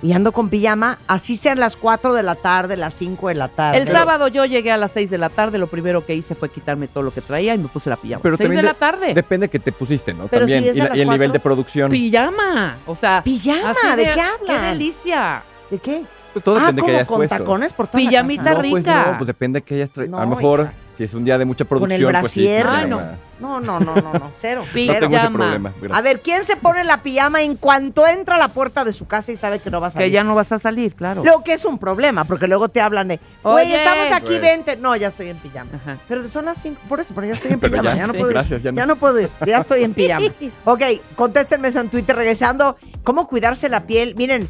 Y 0.00 0.12
ando 0.12 0.30
con 0.30 0.48
pijama, 0.48 0.98
así 1.08 1.36
sean 1.36 1.58
las 1.58 1.74
4 1.76 2.14
de 2.14 2.22
la 2.22 2.36
tarde, 2.36 2.76
las 2.76 2.94
5 2.94 3.28
de 3.28 3.34
la 3.34 3.48
tarde. 3.48 3.78
El 3.78 3.88
sábado 3.88 4.28
yo 4.28 4.44
llegué 4.44 4.70
a 4.70 4.76
las 4.76 4.92
6 4.92 5.10
de 5.10 5.18
la 5.18 5.28
tarde, 5.28 5.58
lo 5.58 5.66
primero 5.66 6.06
que 6.06 6.14
hice 6.14 6.36
fue 6.36 6.50
quitarme 6.50 6.86
todo 6.86 7.02
lo 7.02 7.10
que 7.12 7.20
traía 7.20 7.54
y 7.54 7.58
me 7.58 7.66
puse 7.68 7.90
la 7.90 7.96
pijama. 7.96 8.22
Pero 8.22 8.36
6 8.36 8.48
de 8.50 8.62
la 8.62 8.72
de- 8.74 8.78
tarde. 8.78 9.14
Depende 9.14 9.48
que 9.48 9.58
te 9.58 9.72
pusiste, 9.72 10.14
¿no? 10.14 10.28
Pero 10.28 10.42
También. 10.46 10.62
si 10.62 10.68
es 10.70 10.76
y, 10.76 10.80
a 10.80 10.84
la- 10.84 10.88
las 10.90 10.98
y 10.98 11.02
el 11.02 11.10
nivel 11.10 11.32
de 11.32 11.40
producción. 11.40 11.90
Pijama. 11.90 12.76
O 12.86 12.94
sea, 12.94 13.22
¿Pijama? 13.24 13.70
así 13.70 13.96
¿De 13.96 14.04
qué 14.04 14.12
Qué 14.14 14.20
hablan? 14.20 14.62
delicia. 14.72 15.42
¿De 15.70 15.78
qué? 15.78 16.02
Pues 16.32 16.44
todo 16.44 16.56
ah, 16.58 16.60
depende 16.60 16.82
que 16.82 16.86
como 16.86 16.96
hayas 16.96 17.08
con 17.08 17.16
puesto. 17.16 17.36
tacones 17.38 17.72
por 17.72 17.86
toda 17.88 17.98
Pijamita 17.98 18.42
la 18.44 18.50
casa. 18.50 18.62
No, 18.62 18.70
pues 18.70 18.84
rica. 18.84 19.06
no, 19.10 19.18
pues 19.18 19.26
depende 19.26 19.62
que 19.62 19.74
hayas 19.74 19.90
traído. 19.90 20.16
a 20.16 20.20
lo 20.24 20.28
mejor, 20.28 20.60
hija. 20.60 20.72
Si 20.98 21.04
es 21.04 21.14
un 21.14 21.24
día 21.24 21.38
de 21.38 21.44
mucha 21.44 21.64
Con 21.64 21.76
el 21.92 22.00
producción, 22.00 22.12
pues 22.20 22.32
sí. 22.32 22.40
brasier. 22.42 22.66
Ay, 22.68 22.90
no. 22.90 23.00
No, 23.38 23.60
no, 23.60 23.78
no, 23.78 23.94
no, 23.94 24.12
no, 24.12 24.30
cero. 24.36 24.62
No 24.66 24.72
Pijama. 24.72 24.98
cero. 24.98 25.06
tengo 25.08 25.16
ese 25.16 25.30
problema. 25.32 25.72
gracias. 25.80 25.96
A 25.98 26.02
ver, 26.02 26.20
¿quién 26.22 26.44
se 26.44 26.56
pone 26.56 26.82
la 26.82 27.02
pijama 27.04 27.40
en 27.42 27.54
cuanto 27.54 28.04
entra 28.08 28.34
a 28.34 28.38
la 28.38 28.48
puerta 28.48 28.84
de 28.84 28.92
su 28.92 29.06
casa 29.06 29.30
y 29.30 29.36
sabe 29.36 29.60
que 29.60 29.70
no 29.70 29.80
va 29.80 29.86
a 29.86 29.90
salir? 29.90 30.08
Que 30.08 30.12
ya 30.12 30.24
no 30.24 30.34
vas 30.34 30.50
a 30.50 30.58
salir, 30.58 30.94
claro. 30.94 31.22
Lo 31.24 31.44
que 31.44 31.52
es 31.52 31.64
un 31.64 31.78
problema, 31.78 32.24
porque 32.24 32.48
luego 32.48 32.68
te 32.68 32.80
hablan 32.80 33.06
de, 33.06 33.20
Oye. 33.44 33.76
estamos 33.76 34.10
aquí, 34.10 34.26
Güey. 34.26 34.40
vente. 34.40 34.74
No, 34.76 34.96
ya 34.96 35.06
estoy 35.06 35.28
en 35.28 35.36
pijama. 35.36 35.70
Ajá. 35.76 35.98
Pero 36.08 36.28
son 36.28 36.46
las 36.46 36.60
5, 36.60 36.80
por 36.88 36.98
eso, 36.98 37.14
pero 37.14 37.28
ya 37.28 37.34
estoy 37.34 37.52
en 37.52 37.60
pijama. 37.60 37.82
ya, 37.84 37.94
Ya, 37.96 38.06
no 38.08 38.12
sí, 38.14 38.18
puedo 38.18 38.30
gracias, 38.32 38.62
ya 38.64 38.72
ya, 38.72 38.80
no. 38.84 38.94
no. 38.94 38.96
puedo 38.96 39.20
ir, 39.20 39.30
ya 39.46 39.58
estoy 39.58 39.84
en 39.84 39.94
pijama. 39.94 40.26
ok, 40.64 40.82
contéstenme 41.14 41.68
eso 41.68 41.78
en 41.78 41.90
Twitter. 41.90 42.16
Regresando, 42.16 42.76
¿cómo 43.04 43.28
cuidarse 43.28 43.68
la 43.68 43.86
piel? 43.86 44.16
Miren, 44.16 44.48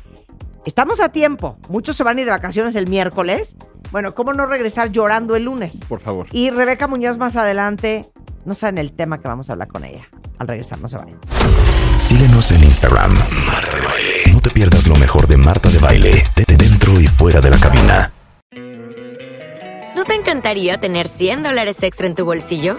estamos 0.68 1.00
a 1.00 1.08
tiempo. 1.08 1.58
Muchos 1.68 1.96
se 1.96 2.04
van 2.04 2.18
a 2.18 2.20
ir 2.20 2.26
de 2.26 2.30
vacaciones 2.30 2.76
el 2.76 2.88
miércoles. 2.88 3.56
Bueno, 3.90 4.14
¿cómo 4.14 4.32
no 4.32 4.46
regresar 4.46 4.92
llorando 4.92 5.34
el 5.34 5.44
lunes? 5.44 5.78
Por 5.88 6.00
favor. 6.00 6.26
Y 6.30 6.50
Rebeca 6.50 6.86
Muñoz 6.86 7.18
más 7.18 7.36
adelante, 7.36 8.04
no 8.44 8.54
saben 8.54 8.78
el 8.78 8.92
tema 8.92 9.18
que 9.18 9.28
vamos 9.28 9.48
a 9.50 9.54
hablar 9.54 9.68
con 9.68 9.84
ella. 9.84 10.08
Al 10.38 10.46
regresar, 10.46 10.78
no 10.80 10.86
se 10.86 10.98
vayan. 10.98 11.18
Síguenos 11.98 12.50
en 12.52 12.64
Instagram. 12.64 13.14
Marta 13.46 13.76
de 13.76 13.84
Baile. 13.84 14.32
No 14.32 14.40
te 14.40 14.50
pierdas 14.50 14.86
lo 14.86 14.94
mejor 14.96 15.26
de 15.26 15.36
Marta 15.36 15.68
de 15.68 15.78
Baile, 15.78 16.24
de 16.36 16.56
dentro 16.56 17.00
y 17.00 17.06
fuera 17.06 17.40
de 17.40 17.50
la 17.50 17.58
cabina. 17.58 18.12
¿No 19.96 20.04
te 20.04 20.14
encantaría 20.14 20.78
tener 20.78 21.08
100 21.08 21.42
dólares 21.42 21.82
extra 21.82 22.06
en 22.06 22.14
tu 22.14 22.24
bolsillo? 22.24 22.78